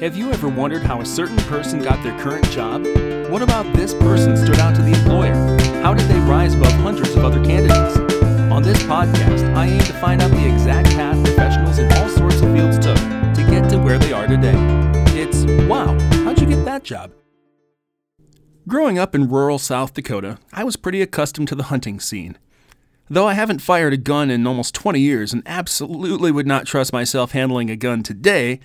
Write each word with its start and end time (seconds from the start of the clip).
Have 0.00 0.16
you 0.16 0.32
ever 0.32 0.48
wondered 0.48 0.82
how 0.82 1.00
a 1.00 1.06
certain 1.06 1.36
person 1.36 1.80
got 1.80 2.02
their 2.02 2.18
current 2.18 2.50
job? 2.50 2.84
What 3.30 3.42
about 3.42 3.72
this 3.74 3.94
person 3.94 4.36
stood 4.36 4.58
out 4.58 4.74
to 4.74 4.82
the 4.82 4.90
employer? 4.90 5.34
How 5.84 5.94
did 5.94 6.08
they 6.08 6.18
rise 6.18 6.56
above 6.56 6.72
hundreds 6.72 7.14
of 7.14 7.24
other 7.24 7.42
candidates? 7.44 7.96
On 8.52 8.60
this 8.60 8.82
podcast, 8.82 9.54
I 9.54 9.66
aim 9.66 9.78
to 9.78 9.92
find 10.00 10.20
out 10.20 10.32
the 10.32 10.52
exact 10.52 10.88
path 10.88 11.24
professionals 11.24 11.78
in 11.78 11.92
all 11.92 12.08
sorts 12.08 12.40
of 12.40 12.52
fields 12.52 12.76
took 12.76 12.96
to 12.96 13.46
get 13.48 13.70
to 13.70 13.78
where 13.78 14.00
they 14.00 14.12
are 14.12 14.26
today. 14.26 14.56
It's 15.16 15.44
wow, 15.68 15.96
how'd 16.24 16.40
you 16.40 16.48
get 16.48 16.64
that 16.64 16.82
job? 16.82 17.12
Growing 18.66 18.98
up 18.98 19.14
in 19.14 19.28
rural 19.28 19.60
South 19.60 19.94
Dakota, 19.94 20.38
I 20.52 20.64
was 20.64 20.74
pretty 20.74 21.02
accustomed 21.02 21.46
to 21.48 21.54
the 21.54 21.64
hunting 21.64 22.00
scene. 22.00 22.36
Though 23.08 23.28
I 23.28 23.34
haven't 23.34 23.62
fired 23.62 23.92
a 23.92 23.96
gun 23.96 24.28
in 24.28 24.44
almost 24.44 24.74
20 24.74 24.98
years 24.98 25.32
and 25.32 25.44
absolutely 25.46 26.32
would 26.32 26.48
not 26.48 26.66
trust 26.66 26.92
myself 26.92 27.30
handling 27.30 27.70
a 27.70 27.76
gun 27.76 28.02
today, 28.02 28.58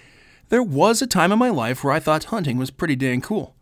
there 0.50 0.64
was 0.64 1.02
a 1.02 1.08
time 1.08 1.32
in 1.32 1.40
my 1.40 1.50
life 1.50 1.84
where 1.84 1.94
I 1.94 2.00
thought 2.00 2.26
hunting 2.26 2.58
was 2.58 2.72
pretty 2.72 2.96
dang 2.96 3.22
cool. 3.22 3.56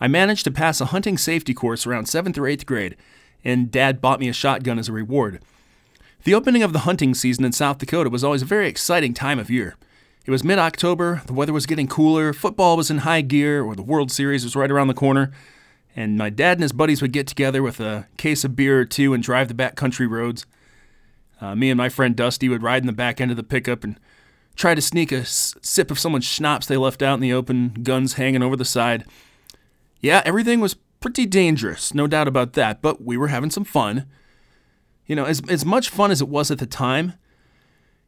I 0.00 0.08
managed 0.08 0.44
to 0.44 0.50
pass 0.50 0.80
a 0.80 0.86
hunting 0.86 1.16
safety 1.16 1.54
course 1.54 1.86
around 1.86 2.04
7th 2.04 2.36
or 2.36 2.42
8th 2.42 2.66
grade, 2.66 2.96
and 3.44 3.70
Dad 3.70 4.00
bought 4.00 4.20
me 4.20 4.28
a 4.28 4.32
shotgun 4.32 4.78
as 4.78 4.88
a 4.88 4.92
reward. 4.92 5.40
The 6.24 6.34
opening 6.34 6.62
of 6.62 6.72
the 6.72 6.80
hunting 6.80 7.14
season 7.14 7.44
in 7.44 7.52
South 7.52 7.78
Dakota 7.78 8.10
was 8.10 8.24
always 8.24 8.42
a 8.42 8.46
very 8.46 8.68
exciting 8.68 9.14
time 9.14 9.38
of 9.38 9.48
year. 9.48 9.76
It 10.26 10.32
was 10.32 10.42
mid 10.42 10.58
October, 10.58 11.22
the 11.26 11.32
weather 11.32 11.52
was 11.52 11.66
getting 11.66 11.86
cooler, 11.86 12.32
football 12.32 12.76
was 12.76 12.90
in 12.90 12.98
high 12.98 13.20
gear, 13.20 13.62
or 13.62 13.76
the 13.76 13.82
World 13.82 14.10
Series 14.10 14.42
was 14.42 14.56
right 14.56 14.70
around 14.70 14.88
the 14.88 14.94
corner, 14.94 15.30
and 15.94 16.18
my 16.18 16.30
dad 16.30 16.58
and 16.58 16.62
his 16.62 16.72
buddies 16.72 17.00
would 17.00 17.12
get 17.12 17.28
together 17.28 17.62
with 17.62 17.78
a 17.78 18.08
case 18.16 18.44
of 18.44 18.56
beer 18.56 18.80
or 18.80 18.84
two 18.84 19.14
and 19.14 19.22
drive 19.22 19.48
the 19.48 19.54
back 19.54 19.76
country 19.76 20.06
roads. 20.06 20.44
Uh, 21.40 21.54
me 21.54 21.70
and 21.70 21.78
my 21.78 21.88
friend 21.88 22.16
Dusty 22.16 22.48
would 22.48 22.62
ride 22.62 22.82
in 22.82 22.86
the 22.86 22.92
back 22.92 23.20
end 23.20 23.30
of 23.30 23.36
the 23.36 23.42
pickup 23.44 23.84
and 23.84 24.00
try 24.56 24.74
to 24.74 24.82
sneak 24.82 25.12
a 25.12 25.24
sip 25.24 25.90
of 25.90 25.98
someone's 25.98 26.24
schnapps 26.24 26.66
they 26.66 26.76
left 26.76 27.02
out 27.02 27.14
in 27.14 27.20
the 27.20 27.32
open, 27.32 27.68
guns 27.82 28.14
hanging 28.14 28.42
over 28.42 28.56
the 28.56 28.64
side. 28.64 29.04
Yeah, 30.00 30.22
everything 30.24 30.60
was 30.60 30.76
pretty 31.00 31.26
dangerous, 31.26 31.94
no 31.94 32.06
doubt 32.06 32.26
about 32.26 32.54
that, 32.54 32.82
but 32.82 33.02
we 33.02 33.16
were 33.16 33.28
having 33.28 33.50
some 33.50 33.64
fun. 33.64 34.06
You 35.06 35.14
know, 35.14 35.24
as, 35.24 35.40
as 35.48 35.64
much 35.64 35.90
fun 35.90 36.10
as 36.10 36.20
it 36.20 36.28
was 36.28 36.50
at 36.50 36.58
the 36.58 36.66
time, 36.66 37.12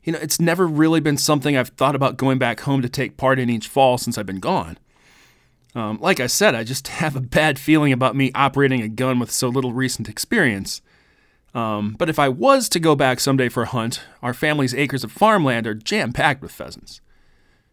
you 0.03 0.13
know, 0.13 0.19
it's 0.21 0.41
never 0.41 0.67
really 0.67 1.01
been 1.01 1.17
something 1.17 1.57
I've 1.57 1.69
thought 1.69 1.95
about 1.95 2.17
going 2.17 2.39
back 2.39 2.61
home 2.61 2.83
to 2.83 2.89
take 2.89 3.17
part 3.17 3.39
in 3.39 3.51
each 3.51 3.69
fall 3.69 3.99
since 3.99 4.17
I've 4.17 4.27
been 4.27 4.41
gone. 4.41 4.79
Um, 5.75 5.99
like 6.01 6.19
I 6.19 6.27
said, 6.27 6.55
I 6.55 6.65
just 6.65 6.89
have 7.03 7.15
a 7.15 7.21
bad 7.21 7.59
feeling 7.59 7.93
about 7.93 8.17
me 8.17 8.33
operating 8.35 8.83
a 8.83 8.89
gun 8.89 9.19
with 9.19 9.31
so 9.31 9.49
little 9.49 9.73
recent 9.73 10.09
experience. 10.09 10.81
Um, 11.55 11.97
but 11.99 12.09
if 12.09 12.19
I 12.19 12.29
was 12.29 12.69
to 12.71 12.81
go 12.81 12.95
back 12.95 13.21
someday 13.21 13.49
for 13.49 13.63
a 13.63 13.67
hunt, 13.67 14.03
our 14.23 14.35
family's 14.35 14.75
acres 14.75 15.03
of 15.03 15.13
farmland 15.13 15.67
are 15.67 15.75
jam 15.75 16.13
packed 16.13 16.43
with 16.43 16.53
pheasants. 16.53 17.01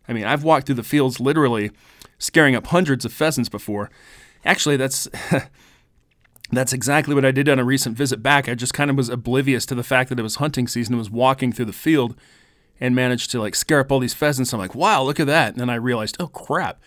I 0.07 0.13
mean, 0.13 0.25
I've 0.25 0.43
walked 0.43 0.67
through 0.67 0.75
the 0.75 0.83
fields 0.83 1.19
literally 1.19 1.71
scaring 2.17 2.55
up 2.55 2.67
hundreds 2.67 3.05
of 3.05 3.13
pheasants 3.13 3.49
before. 3.49 3.89
Actually, 4.45 4.77
that's 4.77 5.07
that's 6.51 6.73
exactly 6.73 7.15
what 7.15 7.25
I 7.25 7.31
did 7.31 7.49
on 7.49 7.59
a 7.59 7.63
recent 7.65 7.97
visit 7.97 8.21
back. 8.21 8.47
I 8.47 8.55
just 8.55 8.73
kind 8.73 8.89
of 8.89 8.97
was 8.97 9.09
oblivious 9.09 9.65
to 9.67 9.75
the 9.75 9.83
fact 9.83 10.09
that 10.09 10.19
it 10.19 10.23
was 10.23 10.35
hunting 10.35 10.67
season 10.67 10.93
and 10.93 10.99
was 10.99 11.09
walking 11.09 11.51
through 11.51 11.65
the 11.65 11.73
field 11.73 12.15
and 12.79 12.95
managed 12.95 13.31
to 13.31 13.39
like 13.39 13.55
scare 13.55 13.79
up 13.79 13.91
all 13.91 13.99
these 13.99 14.13
pheasants. 14.13 14.53
I'm 14.53 14.59
like, 14.59 14.75
wow, 14.75 15.01
look 15.03 15.19
at 15.19 15.27
that. 15.27 15.53
And 15.53 15.59
then 15.59 15.69
I 15.69 15.75
realized, 15.75 16.17
oh 16.19 16.27
crap, 16.27 16.79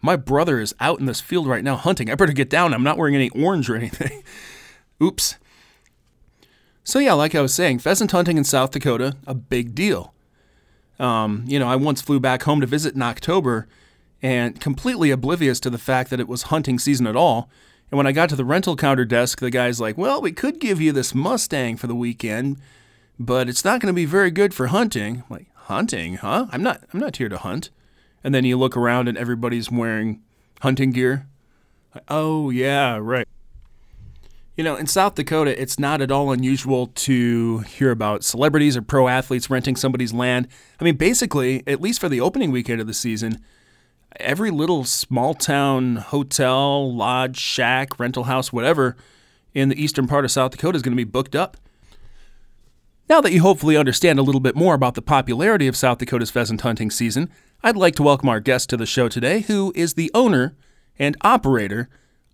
my 0.00 0.16
brother 0.16 0.60
is 0.60 0.74
out 0.80 0.98
in 0.98 1.06
this 1.06 1.20
field 1.20 1.46
right 1.46 1.64
now 1.64 1.76
hunting. 1.76 2.10
I 2.10 2.14
better 2.14 2.32
get 2.32 2.50
down. 2.50 2.74
I'm 2.74 2.82
not 2.82 2.98
wearing 2.98 3.14
any 3.14 3.28
orange 3.30 3.68
or 3.68 3.76
anything. 3.76 4.22
Oops. 5.02 5.36
So, 6.84 6.98
yeah, 6.98 7.12
like 7.12 7.34
I 7.34 7.40
was 7.40 7.54
saying, 7.54 7.78
pheasant 7.78 8.10
hunting 8.10 8.36
in 8.36 8.44
South 8.44 8.72
Dakota, 8.72 9.16
a 9.26 9.34
big 9.34 9.74
deal. 9.74 10.12
Um, 10.98 11.44
you 11.46 11.58
know, 11.58 11.68
I 11.68 11.76
once 11.76 12.02
flew 12.02 12.20
back 12.20 12.42
home 12.42 12.60
to 12.60 12.66
visit 12.66 12.94
in 12.94 13.02
October 13.02 13.66
and 14.20 14.60
completely 14.60 15.10
oblivious 15.10 15.60
to 15.60 15.70
the 15.70 15.78
fact 15.78 16.10
that 16.10 16.20
it 16.20 16.28
was 16.28 16.44
hunting 16.44 16.78
season 16.78 17.06
at 17.06 17.16
all. 17.16 17.48
And 17.90 17.96
when 17.96 18.06
I 18.06 18.12
got 18.12 18.28
to 18.30 18.36
the 18.36 18.44
rental 18.44 18.76
counter 18.76 19.04
desk, 19.04 19.40
the 19.40 19.50
guy's 19.50 19.80
like, 19.80 19.98
Well, 19.98 20.20
we 20.20 20.32
could 20.32 20.58
give 20.60 20.80
you 20.80 20.92
this 20.92 21.14
Mustang 21.14 21.76
for 21.76 21.86
the 21.86 21.94
weekend, 21.94 22.58
but 23.18 23.48
it's 23.48 23.64
not 23.64 23.80
going 23.80 23.92
to 23.92 23.96
be 23.96 24.06
very 24.06 24.30
good 24.30 24.54
for 24.54 24.68
hunting. 24.68 25.16
I'm 25.18 25.24
like, 25.28 25.46
hunting, 25.54 26.16
huh? 26.16 26.46
I'm 26.50 26.62
not 26.62 26.82
I'm 26.92 27.00
not 27.00 27.16
here 27.16 27.28
to 27.28 27.38
hunt. 27.38 27.70
And 28.24 28.34
then 28.34 28.44
you 28.44 28.56
look 28.56 28.76
around 28.76 29.08
and 29.08 29.18
everybody's 29.18 29.70
wearing 29.70 30.22
hunting 30.60 30.90
gear. 30.90 31.26
Oh, 32.08 32.50
yeah, 32.50 32.98
right. 33.00 33.26
You 34.54 34.64
know, 34.64 34.76
in 34.76 34.86
South 34.86 35.14
Dakota, 35.14 35.58
it's 35.60 35.78
not 35.78 36.02
at 36.02 36.10
all 36.10 36.30
unusual 36.30 36.88
to 36.88 37.60
hear 37.60 37.90
about 37.90 38.22
celebrities 38.22 38.76
or 38.76 38.82
pro 38.82 39.08
athletes 39.08 39.48
renting 39.48 39.76
somebody's 39.76 40.12
land. 40.12 40.46
I 40.78 40.84
mean, 40.84 40.96
basically, 40.96 41.62
at 41.66 41.80
least 41.80 42.00
for 42.00 42.10
the 42.10 42.20
opening 42.20 42.50
weekend 42.50 42.78
of 42.78 42.86
the 42.86 42.92
season, 42.92 43.38
every 44.20 44.50
little 44.50 44.84
small 44.84 45.32
town 45.32 45.96
hotel, 45.96 46.94
lodge, 46.94 47.38
shack, 47.38 47.98
rental 47.98 48.24
house, 48.24 48.52
whatever 48.52 48.94
in 49.54 49.70
the 49.70 49.82
eastern 49.82 50.06
part 50.06 50.26
of 50.26 50.30
South 50.30 50.50
Dakota 50.50 50.76
is 50.76 50.82
going 50.82 50.94
to 50.94 51.02
be 51.02 51.10
booked 51.10 51.34
up. 51.34 51.56
Now 53.08 53.22
that 53.22 53.32
you 53.32 53.40
hopefully 53.40 53.78
understand 53.78 54.18
a 54.18 54.22
little 54.22 54.40
bit 54.40 54.54
more 54.54 54.74
about 54.74 54.96
the 54.96 55.02
popularity 55.02 55.66
of 55.66 55.78
South 55.78 55.96
Dakota's 55.96 56.30
pheasant 56.30 56.60
hunting 56.60 56.90
season, 56.90 57.30
I'd 57.62 57.76
like 57.76 57.94
to 57.94 58.02
welcome 58.02 58.28
our 58.28 58.40
guest 58.40 58.68
to 58.68 58.76
the 58.76 58.84
show 58.84 59.08
today, 59.08 59.40
who 59.40 59.72
is 59.74 59.94
the 59.94 60.10
owner 60.12 60.54
and 60.98 61.16
operator 61.22 61.88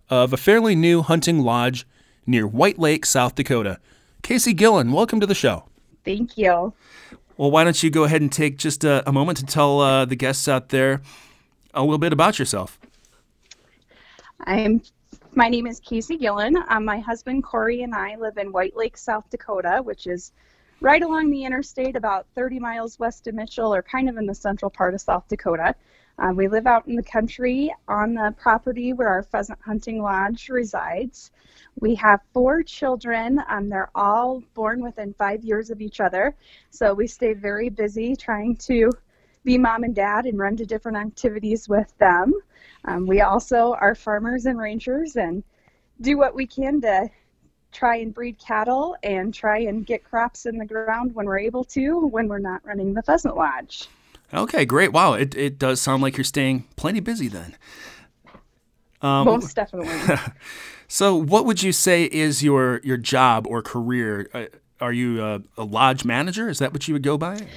of 0.09 0.33
a 0.33 0.37
fairly 0.37 0.75
new 0.75 1.01
hunting 1.01 1.39
lodge 1.39 1.87
near 2.29 2.47
White 2.47 2.79
Lake, 2.79 3.05
South 3.05 3.35
Dakota. 3.35 3.79
Kaci 4.23 4.55
Gillen, 4.55 4.91
welcome 4.91 5.19
to 5.19 5.25
the 5.25 5.35
show. 5.35 5.65
Thank 6.05 6.37
you. 6.37 6.73
Well, 7.37 7.51
why 7.51 7.63
don't 7.63 7.81
you 7.81 7.89
go 7.89 8.03
ahead 8.03 8.21
and 8.21 8.31
take 8.31 8.57
just 8.57 8.83
a, 8.83 9.07
a 9.07 9.11
moment 9.11 9.37
to 9.39 9.45
tell 9.45 9.79
uh, 9.79 10.05
the 10.05 10.15
guests 10.15 10.47
out 10.47 10.69
there 10.69 11.01
a 11.73 11.81
little 11.81 11.97
bit 11.97 12.13
about 12.13 12.39
yourself? 12.39 12.79
I'm. 14.41 14.81
My 15.35 15.47
name 15.47 15.67
is 15.67 15.79
Kaci 15.79 16.19
Gillen. 16.19 16.57
Um, 16.69 16.85
my 16.85 16.99
husband 16.99 17.43
Cory 17.43 17.83
and 17.83 17.93
I 17.93 18.15
live 18.15 18.37
in 18.37 18.51
White 18.51 18.75
Lake, 18.75 18.97
South 18.97 19.29
Dakota, 19.29 19.79
which 19.83 20.07
is 20.07 20.31
right 20.81 21.01
along 21.01 21.29
the 21.29 21.45
interstate, 21.45 21.95
about 21.95 22.25
30 22.35 22.59
miles 22.59 22.97
west 22.97 23.27
of 23.27 23.35
Mitchell, 23.35 23.73
or 23.73 23.83
kind 23.83 24.09
of 24.09 24.17
in 24.17 24.25
the 24.25 24.33
central 24.33 24.71
part 24.71 24.95
of 24.95 25.01
South 25.01 25.27
Dakota. 25.27 25.75
Um, 26.19 26.35
we 26.35 26.49
live 26.49 26.67
out 26.67 26.87
in 26.87 26.95
the 26.95 27.03
country 27.03 27.73
on 27.87 28.13
the 28.13 28.35
property 28.37 28.91
where 28.91 29.07
our 29.07 29.23
pheasant 29.23 29.59
hunting 29.63 30.01
lodge 30.01 30.49
resides. 30.49 31.31
We 31.79 31.95
have 31.95 32.19
four 32.33 32.61
children. 32.61 33.41
Um, 33.47 33.69
they're 33.69 33.91
all 33.95 34.43
born 34.53 34.83
within 34.83 35.13
five 35.13 35.45
years 35.45 35.69
of 35.69 35.81
each 35.81 36.01
other. 36.01 36.35
So 36.71 36.93
we 36.93 37.07
stay 37.07 37.33
very 37.33 37.69
busy 37.69 38.17
trying 38.17 38.57
to 38.57 38.91
be 39.45 39.57
mom 39.57 39.83
and 39.83 39.95
dad 39.95 40.25
and 40.25 40.37
run 40.37 40.57
to 40.57 40.65
different 40.65 40.97
activities 40.97 41.69
with 41.69 41.97
them. 41.99 42.33
Um, 42.83 43.07
we 43.07 43.21
also 43.21 43.73
are 43.79 43.95
farmers 43.95 44.45
and 44.45 44.59
rangers 44.59 45.15
and 45.15 45.41
do 46.01 46.17
what 46.17 46.35
we 46.35 46.45
can 46.45 46.81
to 46.81 47.09
try 47.71 47.97
and 47.97 48.13
breed 48.13 48.37
cattle 48.39 48.97
and 49.03 49.33
try 49.33 49.59
and 49.59 49.85
get 49.85 50.03
crops 50.03 50.45
in 50.45 50.57
the 50.57 50.65
ground 50.65 51.15
when 51.15 51.25
we're 51.25 51.39
able 51.39 51.63
to 51.63 52.07
when 52.07 52.27
we're 52.27 52.39
not 52.39 52.65
running 52.65 52.93
the 52.93 53.03
pheasant 53.03 53.37
lodge. 53.37 53.87
Okay, 54.33 54.65
great. 54.65 54.91
Wow, 54.91 55.13
it, 55.13 55.35
it 55.35 55.57
does 55.57 55.81
sound 55.81 56.03
like 56.03 56.17
you're 56.17 56.23
staying 56.23 56.67
plenty 56.75 56.99
busy 56.99 57.27
then. 57.27 57.55
Um, 59.01 59.25
Most 59.25 59.55
definitely. 59.55 60.15
so, 60.87 61.15
what 61.15 61.45
would 61.45 61.63
you 61.63 61.71
say 61.71 62.03
is 62.05 62.43
your 62.43 62.81
your 62.83 62.97
job 62.97 63.47
or 63.47 63.61
career? 63.61 64.29
Uh, 64.33 64.45
are 64.81 64.93
you 64.93 65.23
a, 65.23 65.41
a, 65.57 65.63
lodge 65.63 66.05
manager? 66.05 66.49
Is 66.49 66.59
that 66.59 66.71
what 66.71 66.87
you 66.87 66.93
would 66.93 67.03
go 67.03 67.17
by? 67.17 67.47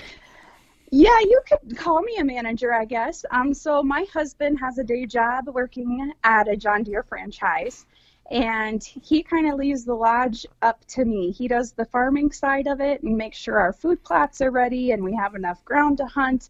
Yeah, 0.90 1.18
you 1.20 1.40
could 1.48 1.76
call 1.76 2.02
me 2.02 2.16
a 2.18 2.24
manager, 2.24 2.72
I 2.74 2.84
guess. 2.84 3.24
Um, 3.30 3.54
so 3.54 3.82
my 3.82 4.04
husband 4.12 4.58
has 4.60 4.78
a 4.78 4.84
day 4.84 5.06
job 5.06 5.48
working 5.48 6.12
at 6.22 6.48
a 6.48 6.56
John 6.56 6.82
Deere 6.82 7.02
franchise, 7.02 7.86
and 8.32 8.82
he 8.82 9.22
kind 9.22 9.46
of 9.46 9.58
leaves 9.58 9.84
the 9.84 9.94
lodge 9.94 10.46
up 10.62 10.82
to 10.86 11.04
me. 11.04 11.30
He 11.30 11.48
does 11.48 11.72
the 11.72 11.84
farming 11.84 12.32
side 12.32 12.66
of 12.66 12.80
it 12.80 13.02
and 13.02 13.14
makes 13.14 13.36
sure 13.36 13.60
our 13.60 13.74
food 13.74 14.02
plots 14.02 14.40
are 14.40 14.50
ready 14.50 14.92
and 14.92 15.04
we 15.04 15.14
have 15.14 15.34
enough 15.34 15.62
ground 15.66 15.98
to 15.98 16.06
hunt, 16.06 16.48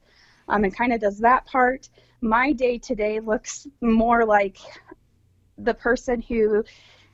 um, 0.48 0.62
and 0.62 0.74
kind 0.74 0.92
of 0.92 1.00
does 1.00 1.18
that 1.18 1.44
part. 1.44 1.88
My 2.20 2.52
day 2.52 2.78
to 2.78 2.94
day 2.94 3.18
looks 3.18 3.66
more 3.80 4.24
like 4.24 4.58
the 5.58 5.74
person 5.74 6.22
who 6.22 6.64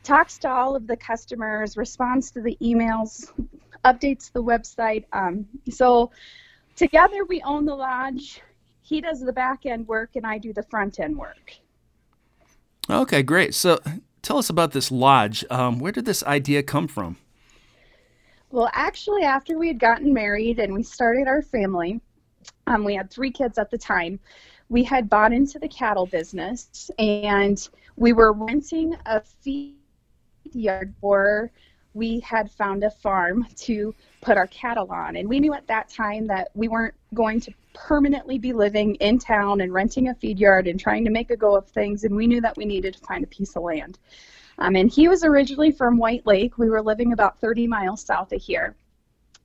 talks 0.03 0.37
to 0.39 0.51
all 0.51 0.77
of 0.77 0.87
the 0.87 0.99
customers, 0.99 1.79
responds 1.79 2.31
to 2.33 2.43
the 2.43 2.59
emails, 2.61 3.33
updates 3.87 4.31
the 4.31 4.43
website. 4.43 5.05
Um, 5.15 5.47
so 5.71 6.11
together 6.77 7.25
we 7.25 7.41
own 7.41 7.65
the 7.65 7.75
lodge. 7.75 8.43
He 8.83 9.01
does 9.01 9.21
the 9.23 9.33
back 9.33 9.65
end 9.65 9.89
work 9.89 10.11
and 10.15 10.27
I 10.27 10.37
do 10.37 10.53
the 10.53 10.63
front 10.63 11.01
end 11.01 11.17
work. 11.17 11.55
Okay, 12.91 13.23
great. 13.23 13.55
So 13.55 13.79
tell 14.23 14.39
us 14.39 14.51
about 14.51 14.73
this 14.73 14.91
lodge. 14.91 15.45
Um, 15.51 15.79
where 15.79 15.93
did 15.93 16.05
this 16.05 16.23
idea 16.25 16.63
come 16.63 16.89
from? 16.89 17.17
Well, 18.51 18.71
actually, 18.73 19.25
after 19.25 19.59
we 19.59 19.69
had 19.69 19.79
gotten 19.79 20.13
married 20.13 20.59
and 20.59 20.73
we 20.73 20.83
started 20.83 21.29
our 21.29 21.43
family, 21.43 22.01
um, 22.67 22.85
we 22.85 22.95
had 22.95 23.11
three 23.11 23.31
kids 23.31 23.59
at 23.59 23.71
the 23.71 23.79
time. 23.79 24.19
We 24.71 24.83
had 24.83 25.09
bought 25.09 25.33
into 25.33 25.59
the 25.59 25.69
cattle 25.69 26.07
business 26.07 26.91
and 26.99 27.69
we 27.97 28.13
were 28.13 28.33
renting 28.33 28.97
a 29.07 29.21
feed 29.21 29.77
yard 30.53 30.95
for 31.01 31.51
we 31.99 32.21
had 32.21 32.51
found 32.53 32.85
a 32.85 32.91
farm 32.91 33.47
to 33.57 33.95
put 34.21 34.37
our 34.37 34.47
cattle 34.47 34.91
on. 34.91 35.17
And 35.17 35.29
we 35.29 35.41
knew 35.41 35.53
at 35.53 35.67
that 35.67 35.89
time 35.89 36.29
that 36.29 36.49
we 36.55 36.69
weren't 36.69 36.95
going 37.13 37.41
to 37.41 37.53
permanently 37.75 38.39
be 38.39 38.53
living 38.53 38.95
in 38.97 39.19
town 39.19 39.61
and 39.61 39.73
renting 39.73 40.09
a 40.09 40.15
feed 40.15 40.39
yard 40.39 40.69
and 40.69 40.79
trying 40.79 41.05
to 41.05 41.11
make 41.11 41.31
a 41.31 41.37
go 41.37 41.57
of 41.57 41.69
things. 41.69 42.05
And 42.05 42.15
we 42.15 42.27
knew 42.27 42.41
that 42.41 42.57
we 42.57 42.65
needed 42.65 42.95
to 42.95 43.01
find 43.01 43.25
a 43.25 43.27
piece 43.27 43.57
of 43.57 43.65
land. 43.65 43.99
Um, 44.59 44.77
and 44.77 44.91
he 44.91 45.09
was 45.09 45.25
originally 45.25 45.73
from 45.73 45.99
White 45.99 46.25
Lake. 46.25 46.57
We 46.57 46.71
were 46.71 46.83
living 46.83 47.13
about 47.13 47.41
30 47.41 47.67
miles 47.67 48.05
south 48.05 48.33
of 48.33 48.41
here. 48.41 48.77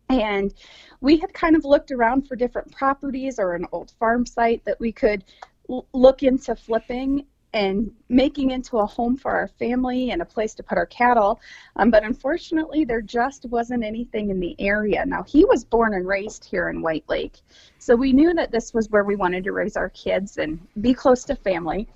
And 0.09 0.53
we 1.01 1.17
had 1.17 1.33
kind 1.33 1.55
of 1.55 1.65
looked 1.65 1.91
around 1.91 2.27
for 2.27 2.35
different 2.35 2.71
properties 2.71 3.39
or 3.39 3.55
an 3.55 3.65
old 3.71 3.91
farm 3.99 4.25
site 4.25 4.63
that 4.65 4.79
we 4.79 4.91
could 4.91 5.23
l- 5.69 5.87
look 5.93 6.23
into 6.23 6.55
flipping 6.55 7.25
and 7.53 7.91
making 8.09 8.51
into 8.51 8.79
a 8.79 8.85
home 8.85 9.15
for 9.15 9.31
our 9.31 9.47
family 9.47 10.11
and 10.11 10.21
a 10.21 10.25
place 10.25 10.53
to 10.55 10.63
put 10.63 10.77
our 10.77 10.87
cattle. 10.87 11.39
Um, 11.75 11.91
but 11.91 12.03
unfortunately, 12.03 12.83
there 12.83 13.01
just 13.01 13.45
wasn't 13.45 13.83
anything 13.83 14.29
in 14.29 14.39
the 14.39 14.55
area. 14.59 15.05
Now, 15.05 15.23
he 15.23 15.45
was 15.45 15.63
born 15.63 15.93
and 15.93 16.07
raised 16.07 16.45
here 16.45 16.69
in 16.69 16.81
White 16.81 17.05
Lake. 17.07 17.41
So 17.77 17.95
we 17.95 18.11
knew 18.11 18.33
that 18.33 18.51
this 18.51 18.73
was 18.73 18.89
where 18.89 19.03
we 19.03 19.15
wanted 19.15 19.43
to 19.43 19.51
raise 19.51 19.77
our 19.77 19.89
kids 19.89 20.37
and 20.37 20.59
be 20.81 20.93
close 20.93 21.23
to 21.25 21.35
family. 21.35 21.87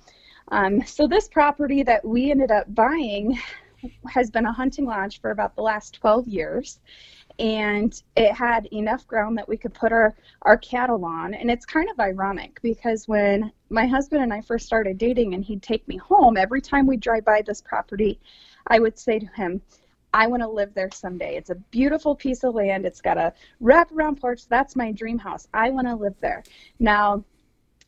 Um, 0.50 0.84
so 0.86 1.06
this 1.06 1.28
property 1.28 1.82
that 1.82 2.04
we 2.04 2.30
ended 2.30 2.50
up 2.50 2.72
buying 2.74 3.38
has 4.08 4.30
been 4.30 4.46
a 4.46 4.52
hunting 4.52 4.86
lodge 4.86 5.20
for 5.20 5.30
about 5.30 5.54
the 5.56 5.62
last 5.62 5.94
12 5.94 6.28
years 6.28 6.80
and 7.38 8.02
it 8.16 8.32
had 8.32 8.66
enough 8.72 9.06
ground 9.06 9.38
that 9.38 9.48
we 9.48 9.56
could 9.56 9.72
put 9.72 9.92
our, 9.92 10.16
our 10.42 10.56
cattle 10.56 11.04
on. 11.04 11.34
And 11.34 11.50
it's 11.50 11.64
kind 11.64 11.88
of 11.90 12.00
ironic 12.00 12.58
because 12.62 13.06
when 13.06 13.52
my 13.70 13.86
husband 13.86 14.22
and 14.22 14.32
I 14.32 14.40
first 14.40 14.66
started 14.66 14.98
dating 14.98 15.34
and 15.34 15.44
he'd 15.44 15.62
take 15.62 15.86
me 15.86 15.96
home, 15.96 16.36
every 16.36 16.60
time 16.60 16.86
we'd 16.86 17.00
drive 17.00 17.24
by 17.24 17.42
this 17.42 17.60
property, 17.60 18.20
I 18.66 18.80
would 18.80 18.98
say 18.98 19.18
to 19.18 19.26
him, 19.26 19.60
I 20.14 20.26
want 20.26 20.42
to 20.42 20.48
live 20.48 20.74
there 20.74 20.90
someday. 20.92 21.36
It's 21.36 21.50
a 21.50 21.54
beautiful 21.54 22.16
piece 22.16 22.42
of 22.42 22.54
land. 22.54 22.86
It's 22.86 23.00
got 23.00 23.18
a 23.18 23.32
wraparound 23.62 24.20
porch. 24.20 24.48
That's 24.48 24.74
my 24.74 24.90
dream 24.90 25.18
house. 25.18 25.46
I 25.52 25.70
want 25.70 25.86
to 25.86 25.94
live 25.94 26.14
there. 26.20 26.42
Now, 26.80 27.24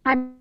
I'm 0.04 0.36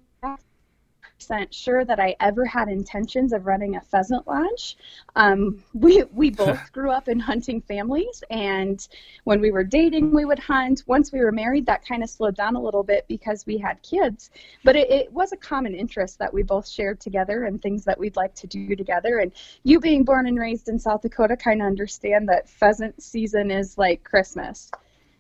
percent 1.20 1.54
sure 1.54 1.84
that 1.84 2.00
I 2.00 2.16
ever 2.22 2.46
had 2.46 2.70
intentions 2.70 3.34
of 3.34 3.46
running 3.46 3.76
a 3.76 3.82
pheasant 3.82 4.26
lodge. 4.26 4.78
Um, 5.18 5.62
we 5.74 6.04
we 6.14 6.30
both 6.44 6.72
grew 6.72 6.92
up 6.92 7.08
in 7.08 7.20
hunting 7.20 7.62
families, 7.62 8.24
and 8.30 8.88
when 9.26 9.42
we 9.42 9.52
were 9.52 9.64
dating, 9.64 10.12
we 10.12 10.26
would 10.26 10.40
hunt. 10.40 10.84
Once 10.88 11.12
we 11.12 11.20
were 11.20 11.32
married, 11.32 11.66
that 11.66 11.86
kind 11.86 12.04
of 12.04 12.10
slowed 12.10 12.36
down 12.36 12.56
a 12.56 12.62
little 12.62 12.84
bit 12.84 13.06
because 13.08 13.46
we 13.46 13.58
had 13.58 13.82
kids. 13.84 14.32
But 14.64 14.76
it, 14.76 14.90
it 14.90 15.12
was 15.12 15.34
a 15.34 15.38
common 15.38 15.76
interest 15.76 16.20
that 16.20 16.34
we 16.34 16.42
both 16.42 16.68
shared 16.68 17.00
together 17.00 17.44
and 17.44 17.62
things 17.62 17.84
that 17.86 18.00
we'd 18.00 18.16
like 18.16 18.34
to 18.36 18.48
do 18.48 18.76
together. 18.76 19.20
And 19.20 19.34
you 19.64 19.80
being 19.80 20.04
born 20.04 20.26
and 20.26 20.40
raised 20.40 20.70
in 20.70 20.80
South 20.80 21.02
Dakota, 21.02 21.36
kind 21.36 21.62
of 21.62 21.68
understand 21.68 22.30
that 22.30 22.50
pheasant 22.50 23.02
season 23.04 23.52
is 23.52 23.78
like 23.78 24.04
Christmas. 24.04 24.72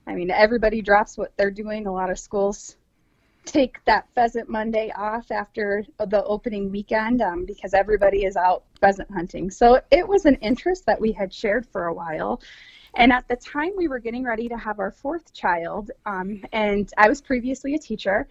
I 0.07 0.15
mean, 0.15 0.31
everybody 0.31 0.81
drops 0.81 1.17
what 1.17 1.33
they're 1.37 1.51
doing. 1.51 1.85
A 1.85 1.93
lot 1.93 2.09
of 2.09 2.17
schools 2.17 2.77
take 3.45 3.83
that 3.85 4.07
pheasant 4.13 4.49
Monday 4.49 4.91
off 4.95 5.31
after 5.31 5.83
the 5.97 6.23
opening 6.23 6.71
weekend 6.71 7.21
um, 7.21 7.45
because 7.45 7.73
everybody 7.73 8.25
is 8.25 8.35
out 8.35 8.63
pheasant 8.79 9.09
hunting. 9.11 9.49
So 9.49 9.81
it 9.91 10.07
was 10.07 10.25
an 10.25 10.35
interest 10.35 10.85
that 10.85 10.99
we 10.99 11.11
had 11.11 11.33
shared 11.33 11.65
for 11.65 11.85
a 11.85 11.93
while. 11.93 12.41
And 12.95 13.11
at 13.11 13.27
the 13.27 13.35
time, 13.35 13.71
we 13.77 13.87
were 13.87 13.99
getting 13.99 14.23
ready 14.23 14.49
to 14.49 14.57
have 14.57 14.79
our 14.79 14.91
fourth 14.91 15.33
child, 15.33 15.91
um, 16.05 16.43
and 16.51 16.91
I 16.97 17.07
was 17.07 17.21
previously 17.21 17.75
a 17.75 17.77
teacher, 17.77 18.27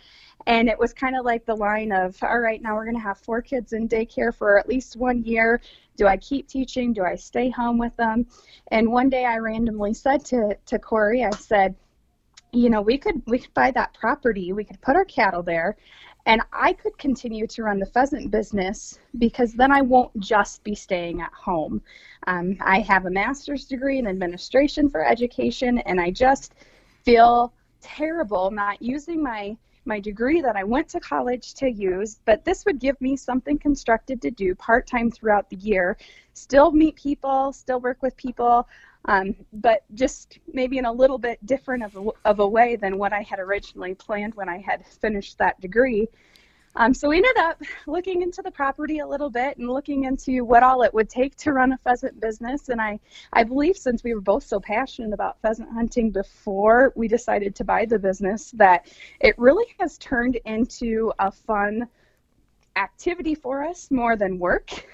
and 0.47 0.69
it 0.69 0.79
was 0.79 0.93
kind 0.93 1.17
of 1.17 1.25
like 1.25 1.47
the 1.47 1.55
line 1.55 1.93
of, 1.93 2.17
all 2.23 2.41
right, 2.41 2.61
now 2.61 2.75
we're 2.75 2.85
going 2.85 2.97
to 2.97 3.03
have 3.03 3.19
four 3.19 3.41
kids 3.41 3.73
in 3.73 3.89
daycare 3.89 4.35
for 4.35 4.59
at 4.59 4.69
least 4.69 4.97
one 4.97 5.23
year. 5.23 5.61
Do 5.97 6.07
I 6.07 6.17
keep 6.17 6.49
teaching? 6.49 6.93
Do 6.93 7.05
I 7.05 7.15
stay 7.15 7.51
home 7.51 7.79
with 7.79 7.97
them? 7.97 8.27
And 8.73 8.91
one 8.91 9.09
day, 9.09 9.25
I 9.25 9.39
randomly 9.39 9.95
said 9.95 10.25
to 10.27 10.57
to 10.67 10.79
Cory, 10.79 11.25
I 11.25 11.31
said, 11.31 11.77
you 12.53 12.71
know, 12.71 12.81
we 12.81 12.99
could 12.99 13.23
we 13.27 13.39
could 13.39 13.55
buy 13.55 13.71
that 13.73 13.95
property, 13.95 14.53
we 14.53 14.65
could 14.65 14.81
put 14.81 14.97
our 14.97 15.05
cattle 15.05 15.43
there, 15.43 15.77
and 16.27 16.43
I 16.53 16.73
could 16.73 16.97
continue 16.99 17.47
to 17.47 17.63
run 17.63 17.79
the 17.79 17.87
pheasant 17.87 18.31
business 18.31 18.99
because 19.19 19.53
then 19.55 19.73
I 19.73 19.81
won't 19.81 20.19
just 20.21 20.63
be 20.65 20.75
staying 20.75 21.21
at 21.21 21.33
home. 21.33 21.83
Um, 22.27 22.57
I 22.61 22.81
have 22.81 23.07
a 23.07 23.11
master's 23.11 23.65
degree 23.65 23.99
in 23.99 24.07
administration 24.07 24.89
for 24.91 25.05
education, 25.05 25.79
and 25.79 26.01
I 26.01 26.11
just 26.11 26.55
feel 27.05 27.53
terrible 27.81 28.51
not 28.51 28.83
using 28.83 29.23
my 29.23 29.57
my 29.85 29.99
degree 29.99 30.43
that 30.43 30.55
I 30.55 30.65
went 30.65 30.89
to 30.91 31.01
college 31.01 31.55
to 31.55 31.71
use, 31.71 32.21
but 32.27 32.45
this 32.45 32.65
would 32.67 32.79
give 32.79 33.01
me 33.01 33.17
something 33.17 33.59
constructive 33.59 34.21
to 34.21 34.31
do 34.31 34.55
part 34.55 34.87
time 34.87 35.11
throughout 35.11 35.49
the 35.49 35.57
year. 35.57 35.97
Still 36.35 36.71
meet 36.71 36.97
people, 36.97 37.53
still 37.53 37.81
work 37.81 38.03
with 38.03 38.17
people, 38.19 38.69
um, 39.09 39.35
but 39.55 39.83
just 39.95 40.39
maybe 40.53 40.77
in 40.77 40.85
a 40.85 40.93
little 40.93 41.19
bit 41.19 41.45
different 41.45 41.83
of 41.83 41.97
a, 41.97 42.11
of 42.27 42.41
a 42.41 42.47
way 42.47 42.77
than 42.77 42.99
what 42.99 43.15
I 43.15 43.23
had 43.23 43.41
originally 43.41 43.95
planned 43.95 44.35
when 44.35 44.51
I 44.51 44.59
had 44.59 44.87
finished 44.87 45.39
that 45.39 45.59
degree. 45.61 46.07
Um, 46.77 46.93
so 46.93 47.09
we 47.09 47.17
ended 47.17 47.39
up 47.39 47.61
looking 47.87 48.21
into 48.21 48.43
the 48.43 48.51
property 48.51 48.99
a 48.99 49.07
little 49.07 49.31
bit 49.31 49.57
and 49.57 49.69
looking 49.69 50.05
into 50.05 50.45
what 50.45 50.63
all 50.63 50.83
it 50.83 50.93
would 50.93 51.09
take 51.09 51.35
to 51.37 51.55
run 51.55 51.73
a 51.73 51.79
pheasant 51.79 52.21
business. 52.21 52.69
And 52.69 52.81
I, 52.81 53.01
I 53.33 53.45
believe 53.45 53.79
since 53.79 54.05
we 54.05 54.13
were 54.13 54.21
both 54.21 54.45
so 54.45 54.61
passionate 54.61 55.15
about 55.15 55.41
pheasant 55.41 55.71
hunting 55.73 56.11
before 56.11 56.93
we 56.95 57.09
decided 57.09 57.57
to 57.57 57.65
buy 57.65 57.87
the 57.87 57.99
business, 57.99 58.51
that 58.53 58.93
it 59.21 59.37
really 59.39 59.75
has 59.81 59.97
turned 59.97 60.37
into 60.45 61.13
a 61.19 61.33
fun 61.33 61.89
activity 62.77 63.35
for 63.35 63.65
us 63.65 63.91
more 63.91 64.17
than 64.17 64.39
work. 64.39 64.87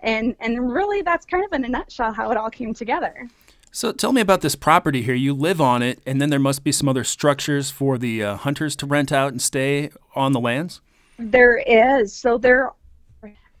And 0.00 0.36
and 0.40 0.72
really 0.72 1.02
that's 1.02 1.26
kind 1.26 1.44
of 1.44 1.52
in 1.52 1.64
a 1.64 1.68
nutshell 1.68 2.12
how 2.12 2.30
it 2.30 2.36
all 2.36 2.50
came 2.50 2.74
together. 2.74 3.28
So 3.70 3.92
tell 3.92 4.12
me 4.12 4.20
about 4.20 4.40
this 4.40 4.54
property 4.54 5.02
here. 5.02 5.14
You 5.14 5.34
live 5.34 5.60
on 5.60 5.82
it, 5.82 6.00
and 6.06 6.20
then 6.20 6.30
there 6.30 6.38
must 6.38 6.64
be 6.64 6.72
some 6.72 6.88
other 6.88 7.04
structures 7.04 7.70
for 7.70 7.98
the 7.98 8.22
uh, 8.22 8.36
hunters 8.36 8.74
to 8.76 8.86
rent 8.86 9.12
out 9.12 9.32
and 9.32 9.42
stay 9.42 9.90
on 10.14 10.32
the 10.32 10.40
lands. 10.40 10.80
There 11.18 11.58
is. 11.58 12.12
So 12.12 12.38
there, 12.38 12.70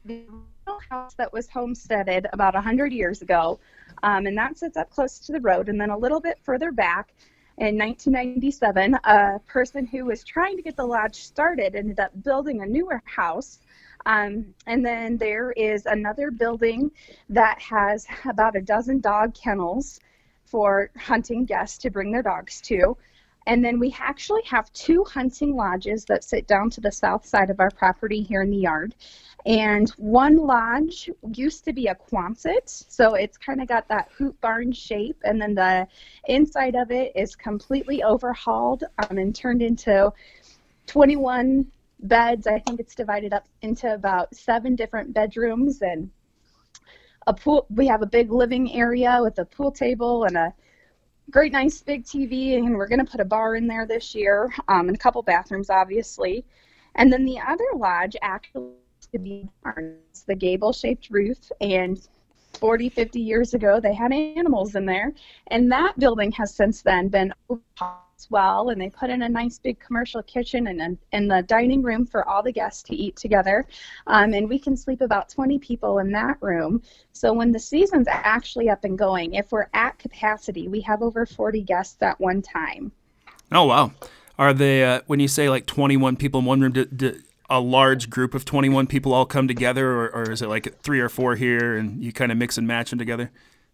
the 0.04 0.24
house 0.90 1.14
that 1.14 1.32
was 1.32 1.48
homesteaded 1.48 2.26
about 2.32 2.54
hundred 2.54 2.92
years 2.92 3.20
ago, 3.22 3.58
um, 4.02 4.26
and 4.26 4.36
that 4.38 4.56
sits 4.56 4.76
up 4.76 4.90
close 4.90 5.18
to 5.20 5.32
the 5.32 5.40
road. 5.40 5.68
And 5.68 5.80
then 5.80 5.90
a 5.90 5.98
little 5.98 6.20
bit 6.20 6.38
further 6.42 6.72
back, 6.72 7.12
in 7.58 7.76
1997, 7.76 8.94
a 9.02 9.40
person 9.46 9.84
who 9.84 10.04
was 10.04 10.22
trying 10.22 10.56
to 10.56 10.62
get 10.62 10.76
the 10.76 10.86
lodge 10.86 11.16
started 11.16 11.74
ended 11.74 11.98
up 11.98 12.12
building 12.22 12.62
a 12.62 12.66
newer 12.66 13.02
house 13.04 13.58
um, 14.08 14.54
and 14.66 14.84
then 14.84 15.18
there 15.18 15.52
is 15.52 15.84
another 15.84 16.30
building 16.30 16.90
that 17.28 17.60
has 17.60 18.06
about 18.24 18.56
a 18.56 18.62
dozen 18.62 19.00
dog 19.00 19.34
kennels 19.34 20.00
for 20.46 20.90
hunting 20.96 21.44
guests 21.44 21.76
to 21.78 21.90
bring 21.90 22.10
their 22.10 22.22
dogs 22.22 22.62
to. 22.62 22.96
And 23.46 23.62
then 23.62 23.78
we 23.78 23.94
actually 23.98 24.42
have 24.44 24.72
two 24.72 25.04
hunting 25.04 25.54
lodges 25.54 26.06
that 26.06 26.24
sit 26.24 26.46
down 26.46 26.70
to 26.70 26.80
the 26.80 26.90
south 26.90 27.26
side 27.26 27.50
of 27.50 27.60
our 27.60 27.70
property 27.70 28.22
here 28.22 28.42
in 28.42 28.50
the 28.50 28.56
yard. 28.56 28.94
And 29.44 29.90
one 29.90 30.36
lodge 30.36 31.10
used 31.34 31.64
to 31.66 31.74
be 31.74 31.86
a 31.88 31.94
Quonset, 31.94 32.62
so 32.66 33.14
it's 33.14 33.36
kind 33.36 33.60
of 33.60 33.68
got 33.68 33.88
that 33.88 34.08
hoop 34.16 34.40
barn 34.40 34.72
shape. 34.72 35.18
And 35.22 35.40
then 35.40 35.54
the 35.54 35.86
inside 36.26 36.76
of 36.76 36.90
it 36.90 37.12
is 37.14 37.36
completely 37.36 38.02
overhauled 38.02 38.84
um, 38.98 39.18
and 39.18 39.34
turned 39.34 39.62
into 39.62 40.12
21 40.86 41.66
beds. 42.00 42.46
I 42.46 42.58
think 42.60 42.80
it's 42.80 42.94
divided 42.94 43.32
up 43.32 43.46
into 43.62 43.92
about 43.92 44.34
seven 44.34 44.76
different 44.76 45.12
bedrooms 45.12 45.82
and 45.82 46.10
a 47.26 47.34
pool. 47.34 47.66
We 47.70 47.86
have 47.86 48.02
a 48.02 48.06
big 48.06 48.30
living 48.30 48.72
area 48.74 49.20
with 49.22 49.38
a 49.38 49.44
pool 49.44 49.72
table 49.72 50.24
and 50.24 50.36
a 50.36 50.54
great, 51.30 51.52
nice 51.52 51.80
big 51.80 52.04
TV, 52.04 52.56
and 52.56 52.74
we're 52.74 52.88
going 52.88 53.04
to 53.04 53.10
put 53.10 53.20
a 53.20 53.24
bar 53.24 53.56
in 53.56 53.66
there 53.66 53.86
this 53.86 54.14
year 54.14 54.52
um, 54.68 54.88
and 54.88 54.96
a 54.96 54.98
couple 54.98 55.22
bathrooms, 55.22 55.70
obviously. 55.70 56.44
And 56.94 57.12
then 57.12 57.24
the 57.24 57.38
other 57.38 57.66
lodge 57.74 58.16
actually 58.22 58.72
to 59.12 59.18
be 59.18 59.48
barns, 59.62 60.24
the 60.26 60.34
gable-shaped 60.34 61.08
roof, 61.10 61.38
and 61.60 62.00
40, 62.54 62.88
50 62.88 63.20
years 63.20 63.54
ago, 63.54 63.80
they 63.80 63.94
had 63.94 64.12
animals 64.12 64.74
in 64.74 64.84
there, 64.84 65.12
and 65.48 65.70
that 65.70 65.98
building 65.98 66.32
has 66.32 66.54
since 66.54 66.82
then 66.82 67.08
been 67.08 67.32
well 68.30 68.70
and 68.70 68.80
they 68.80 68.90
put 68.90 69.10
in 69.10 69.22
a 69.22 69.28
nice 69.28 69.58
big 69.58 69.78
commercial 69.78 70.22
kitchen 70.22 70.66
and 70.66 70.98
in 71.12 71.28
the 71.28 71.42
dining 71.42 71.82
room 71.82 72.04
for 72.04 72.28
all 72.28 72.42
the 72.42 72.52
guests 72.52 72.82
to 72.84 72.94
eat 72.94 73.16
together. 73.16 73.66
Um, 74.06 74.34
and 74.34 74.48
we 74.48 74.58
can 74.58 74.76
sleep 74.76 75.00
about 75.00 75.28
20 75.28 75.58
people 75.58 75.98
in 75.98 76.10
that 76.12 76.38
room. 76.40 76.82
So 77.12 77.32
when 77.32 77.52
the 77.52 77.58
season's 77.58 78.08
actually 78.08 78.68
up 78.68 78.84
and 78.84 78.98
going 78.98 79.34
if 79.34 79.52
we're 79.52 79.68
at 79.74 79.98
capacity 79.98 80.68
we 80.68 80.80
have 80.82 81.02
over 81.02 81.26
40 81.26 81.62
guests 81.62 82.02
at 82.02 82.18
one 82.20 82.42
time. 82.42 82.92
Oh 83.52 83.64
wow. 83.64 83.92
Are 84.38 84.52
they 84.52 84.84
uh, 84.84 85.00
when 85.06 85.20
you 85.20 85.28
say 85.28 85.48
like 85.48 85.66
21 85.66 86.16
people 86.16 86.40
in 86.40 86.46
one 86.46 86.60
room 86.60 86.72
do, 86.72 86.84
do 86.86 87.20
a 87.50 87.60
large 87.60 88.10
group 88.10 88.34
of 88.34 88.44
21 88.44 88.86
people 88.86 89.12
all 89.12 89.26
come 89.26 89.48
together 89.48 89.90
or, 89.90 90.14
or 90.14 90.30
is 90.30 90.42
it 90.42 90.48
like 90.48 90.80
three 90.82 91.00
or 91.00 91.08
four 91.08 91.34
here 91.34 91.76
and 91.76 92.04
you 92.04 92.12
kind 92.12 92.30
of 92.30 92.36
mix 92.36 92.58
and 92.58 92.66
match 92.66 92.90
them 92.90 92.98
together 92.98 93.30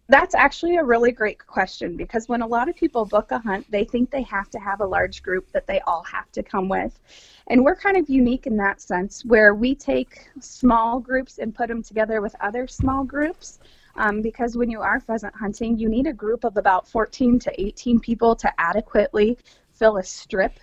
that's 0.07 0.35
actually 0.35 0.75
a 0.77 0.83
really 0.83 1.11
great 1.11 1.45
question 1.45 1.97
because 1.97 2.29
when 2.29 2.41
a 2.41 2.47
lot 2.47 2.69
of 2.69 2.75
people 2.75 3.05
book 3.05 3.31
a 3.31 3.39
hunt, 3.39 3.69
they 3.71 3.83
think 3.83 4.11
they 4.11 4.21
have 4.23 4.49
to 4.51 4.59
have 4.59 4.81
a 4.81 4.85
large 4.85 5.23
group 5.23 5.51
that 5.51 5.65
they 5.65 5.79
all 5.81 6.03
have 6.03 6.31
to 6.33 6.43
come 6.43 6.69
with. 6.69 6.99
And 7.47 7.63
we're 7.63 7.75
kind 7.75 7.97
of 7.97 8.09
unique 8.09 8.45
in 8.47 8.57
that 8.57 8.81
sense 8.81 9.25
where 9.25 9.53
we 9.55 9.73
take 9.75 10.27
small 10.39 10.99
groups 10.99 11.39
and 11.39 11.55
put 11.55 11.69
them 11.69 11.81
together 11.81 12.21
with 12.21 12.35
other 12.39 12.67
small 12.67 13.03
groups. 13.03 13.59
um, 13.97 14.21
because 14.21 14.57
when 14.57 14.69
you 14.69 14.81
are 14.81 14.99
pheasant 14.99 15.33
hunting, 15.35 15.77
you 15.77 15.89
need 15.89 16.07
a 16.07 16.13
group 16.13 16.43
of 16.43 16.57
about 16.57 16.87
14 16.87 17.39
to 17.39 17.61
18 17.61 17.99
people 17.99 18.35
to 18.35 18.51
adequately 18.59 19.37
fill 19.73 19.97
a 19.97 20.03
strip 20.03 20.59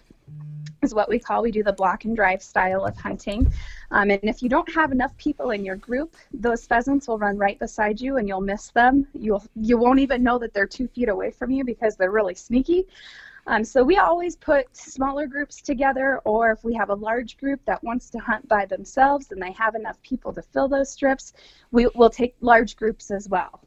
is 0.83 0.95
what 0.95 1.09
we 1.09 1.19
call 1.19 1.43
we 1.43 1.50
do 1.50 1.62
the 1.62 1.73
block 1.73 2.05
and 2.05 2.17
drive 2.17 2.43
style 2.43 2.85
of 2.85 2.97
hunting. 2.97 3.50
Um, 3.91 4.11
and 4.11 4.21
if 4.23 4.43
you 4.43 4.49
don't 4.49 4.71
have 4.75 4.93
enough 4.93 5.17
people 5.17 5.50
in 5.50 5.64
your 5.64 5.76
group 5.76 6.17
those 6.33 6.67
pheasants 6.67 7.09
will 7.09 7.19
run 7.19 7.38
right 7.38 7.59
beside 7.59 8.00
you 8.00 8.17
and 8.17 8.29
you'll 8.29 8.41
miss 8.41 8.71
them. 8.71 9.07
You'll 9.14 9.45
you 9.55 9.79
won't 9.79 10.00
even 10.00 10.23
know 10.23 10.38
that 10.38 10.52
they're 10.52 10.67
two 10.67 10.88
feet 10.88 11.09
away 11.09 11.31
from 11.31 11.50
you 11.50 11.64
because 11.64 11.97
they're 11.97 12.11
really 12.11 12.35
sneaky. 12.35 12.87
Um, 13.49 13.64
so 13.64 13.83
we 13.83 13.97
always 13.97 14.37
put 14.37 14.76
smaller 14.76 15.26
groups 15.26 15.61
together 15.61 16.21
or 16.25 16.52
if 16.52 16.62
we 16.62 16.75
have 16.75 16.91
a 16.91 16.95
large 16.95 17.37
group 17.38 17.61
that 17.64 17.83
wants 17.83 18.09
to 18.11 18.19
hunt 18.19 18.47
by 18.47 18.67
themselves 18.67 19.33
and 19.33 19.43
they 19.43 19.50
have 19.52 19.75
enough 19.75 20.00
people 20.02 20.33
to 20.35 20.43
fill 20.43 20.69
those 20.69 20.91
strips 20.91 21.33
we 21.73 21.88
will 21.97 22.11
take 22.11 22.37
large 22.41 22.76
groups 22.76 23.11
as 23.11 23.29
well. 23.29 23.61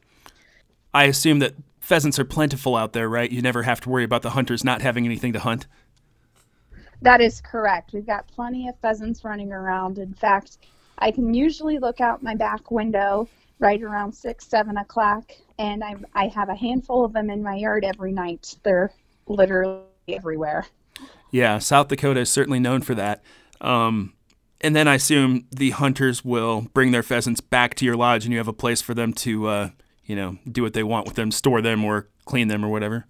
I 0.94 1.04
assume 1.04 1.40
that 1.40 1.54
pheasants 1.78 2.18
are 2.18 2.24
plentiful 2.24 2.74
out 2.74 2.94
there 2.94 3.08
right? 3.08 3.30
You 3.30 3.42
never 3.42 3.64
have 3.64 3.80
to 3.82 3.90
worry 3.90 4.04
about 4.04 4.22
the 4.22 4.30
hunters 4.30 4.64
not 4.64 4.80
having 4.80 5.04
anything 5.04 5.34
to 5.34 5.40
hunt 5.40 5.66
that 7.02 7.20
is 7.20 7.40
correct. 7.40 7.92
We've 7.92 8.06
got 8.06 8.26
plenty 8.28 8.68
of 8.68 8.78
pheasants 8.80 9.24
running 9.24 9.52
around. 9.52 9.98
In 9.98 10.14
fact, 10.14 10.58
I 10.98 11.10
can 11.10 11.34
usually 11.34 11.78
look 11.78 12.00
out 12.00 12.22
my 12.22 12.34
back 12.34 12.70
window 12.70 13.28
right 13.58 13.82
around 13.82 14.12
six, 14.12 14.46
seven 14.46 14.76
o'clock, 14.76 15.30
and 15.58 15.82
I 15.82 15.96
I 16.14 16.28
have 16.28 16.48
a 16.48 16.54
handful 16.54 17.04
of 17.04 17.12
them 17.12 17.30
in 17.30 17.42
my 17.42 17.56
yard 17.56 17.84
every 17.84 18.12
night. 18.12 18.56
They're 18.62 18.92
literally 19.26 19.82
everywhere. 20.08 20.66
Yeah, 21.30 21.58
South 21.58 21.88
Dakota 21.88 22.20
is 22.20 22.30
certainly 22.30 22.60
known 22.60 22.82
for 22.82 22.94
that. 22.94 23.22
Um, 23.60 24.14
and 24.60 24.74
then 24.74 24.88
I 24.88 24.94
assume 24.94 25.46
the 25.50 25.70
hunters 25.70 26.24
will 26.24 26.62
bring 26.72 26.92
their 26.92 27.02
pheasants 27.02 27.40
back 27.40 27.74
to 27.76 27.84
your 27.84 27.96
lodge, 27.96 28.24
and 28.24 28.32
you 28.32 28.38
have 28.38 28.48
a 28.48 28.54
place 28.54 28.80
for 28.80 28.94
them 28.94 29.12
to, 29.14 29.46
uh, 29.48 29.70
you 30.04 30.16
know, 30.16 30.38
do 30.50 30.62
what 30.62 30.72
they 30.72 30.82
want 30.82 31.06
with 31.06 31.16
them, 31.16 31.30
store 31.30 31.60
them, 31.60 31.84
or 31.84 32.08
clean 32.24 32.48
them, 32.48 32.64
or 32.64 32.68
whatever. 32.68 33.06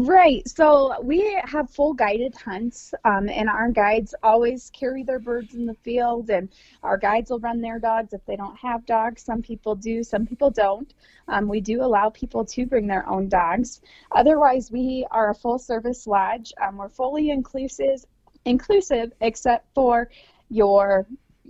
Right. 0.00 0.48
So 0.48 0.94
we 1.02 1.42
have 1.44 1.70
full 1.70 1.92
guided 1.92 2.32
hunts, 2.36 2.94
um, 3.04 3.28
and 3.28 3.48
our 3.48 3.68
guides 3.72 4.14
always 4.22 4.70
carry 4.70 5.02
their 5.02 5.18
birds 5.18 5.54
in 5.54 5.66
the 5.66 5.74
field, 5.74 6.30
and 6.30 6.48
our 6.84 6.96
guides 6.96 7.32
will 7.32 7.40
run 7.40 7.60
their 7.60 7.80
dogs 7.80 8.12
if 8.12 8.24
they 8.24 8.36
don't 8.36 8.56
have 8.56 8.86
dogs. 8.86 9.22
Some 9.22 9.42
people 9.42 9.74
do, 9.74 10.04
some 10.04 10.24
people 10.24 10.50
don't. 10.52 10.94
Um, 11.26 11.48
we 11.48 11.60
do 11.60 11.82
allow 11.82 12.10
people 12.10 12.44
to 12.44 12.64
bring 12.64 12.86
their 12.86 13.08
own 13.08 13.28
dogs. 13.28 13.80
Otherwise, 14.12 14.70
we 14.70 15.04
are 15.10 15.30
a 15.30 15.34
full 15.34 15.58
service 15.58 16.06
lodge. 16.06 16.52
Um, 16.62 16.76
we're 16.76 16.90
fully 16.90 17.30
inclusive, 17.30 18.04
inclusive 18.44 19.12
except 19.20 19.74
for 19.74 20.10
your 20.48 21.08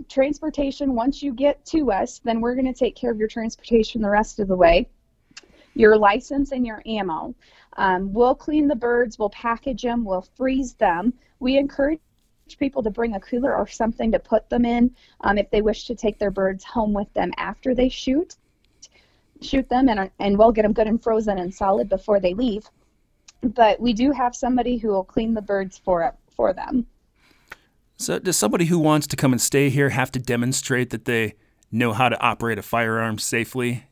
transportation. 0.08 0.94
Once 0.94 1.22
you 1.22 1.34
get 1.34 1.66
to 1.66 1.92
us, 1.92 2.18
then 2.24 2.40
we're 2.40 2.54
going 2.54 2.72
to 2.72 2.78
take 2.78 2.96
care 2.96 3.10
of 3.10 3.18
your 3.18 3.28
transportation 3.28 4.00
the 4.00 4.08
rest 4.08 4.40
of 4.40 4.48
the 4.48 4.56
way 4.56 4.88
your 5.78 5.96
license 5.96 6.52
and 6.52 6.66
your 6.66 6.82
ammo. 6.86 7.34
Um, 7.76 8.12
we'll 8.12 8.34
clean 8.34 8.66
the 8.66 8.76
birds, 8.76 9.18
we'll 9.18 9.30
package 9.30 9.82
them, 9.82 10.04
we'll 10.04 10.26
freeze 10.36 10.74
them. 10.74 11.14
We 11.38 11.56
encourage 11.56 12.00
people 12.58 12.82
to 12.82 12.90
bring 12.90 13.14
a 13.14 13.20
cooler 13.20 13.54
or 13.54 13.66
something 13.68 14.10
to 14.10 14.18
put 14.18 14.50
them 14.50 14.64
in 14.64 14.90
um, 15.20 15.38
if 15.38 15.50
they 15.50 15.62
wish 15.62 15.86
to 15.86 15.94
take 15.94 16.18
their 16.18 16.32
birds 16.32 16.64
home 16.64 16.92
with 16.92 17.12
them 17.14 17.30
after 17.36 17.74
they 17.74 17.88
shoot. 17.88 18.36
Shoot 19.40 19.68
them 19.68 19.88
and, 19.88 20.10
and 20.18 20.36
we'll 20.36 20.50
get 20.50 20.62
them 20.62 20.72
good 20.72 20.88
and 20.88 21.00
frozen 21.00 21.38
and 21.38 21.54
solid 21.54 21.88
before 21.88 22.18
they 22.18 22.34
leave. 22.34 22.68
But 23.40 23.78
we 23.78 23.92
do 23.92 24.10
have 24.10 24.34
somebody 24.34 24.78
who 24.78 24.88
will 24.88 25.04
clean 25.04 25.34
the 25.34 25.42
birds 25.42 25.78
for 25.78 26.12
for 26.34 26.52
them. 26.52 26.86
So, 27.96 28.18
does 28.18 28.36
somebody 28.36 28.64
who 28.64 28.80
wants 28.80 29.06
to 29.08 29.16
come 29.16 29.32
and 29.32 29.40
stay 29.40 29.70
here 29.70 29.90
have 29.90 30.10
to 30.12 30.18
demonstrate 30.18 30.90
that 30.90 31.04
they 31.04 31.34
know 31.70 31.92
how 31.92 32.08
to 32.08 32.20
operate 32.20 32.58
a 32.58 32.62
firearm 32.62 33.18
safely 33.18 33.84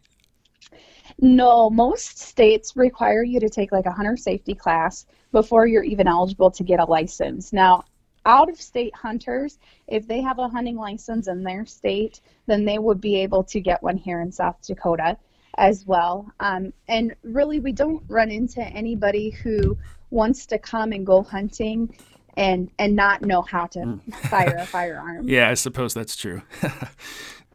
no, 1.21 1.71
most 1.71 2.19
states 2.19 2.77
require 2.77 3.23
you 3.23 3.41
to 3.41 3.49
take 3.49 3.73
like 3.73 3.87
a 3.87 3.93
hunter 3.93 4.17
safety 4.17 4.55
class 4.55 5.07
before 5.33 5.67
you're 5.67 5.83
even 5.83 6.07
eligible 6.07 6.51
to 6.51 6.63
get 6.63 6.81
a 6.81 6.85
license. 6.85 7.53
Now, 7.53 7.85
out 8.27 8.51
of 8.51 8.61
state 8.61 8.95
hunters, 8.95 9.59
if 9.87 10.07
they 10.07 10.21
have 10.21 10.39
a 10.39 10.49
hunting 10.49 10.77
license 10.77 11.29
in 11.29 11.43
their 11.43 11.65
state, 11.65 12.21
then 12.47 12.65
they 12.65 12.79
would 12.79 13.01
be 13.01 13.17
able 13.23 13.45
to 13.45 13.61
get 13.61 13.83
one 13.83 13.97
here 13.97 14.21
in 14.21 14.33
South 14.33 14.57
Dakota 14.67 15.17
as 15.57 15.87
well. 15.87 16.31
Um, 16.41 16.73
and 16.89 17.15
really, 17.23 17.61
we 17.61 17.73
don't 17.73 18.03
run 18.09 18.31
into 18.31 18.63
anybody 18.63 19.31
who 19.31 19.79
wants 20.11 20.47
to 20.47 20.59
come 20.59 20.93
and 20.93 21.07
go 21.07 21.23
hunting 21.23 21.95
and 22.37 22.71
and 22.79 22.95
not 22.95 23.23
know 23.23 23.41
how 23.43 23.67
to 23.67 23.79
mm. 23.79 24.15
fire 24.29 24.57
a 24.59 24.67
firearm. 24.67 25.29
Yeah, 25.29 25.49
I 25.49 25.55
suppose 25.55 25.95
that's 25.95 26.17
true. 26.17 26.43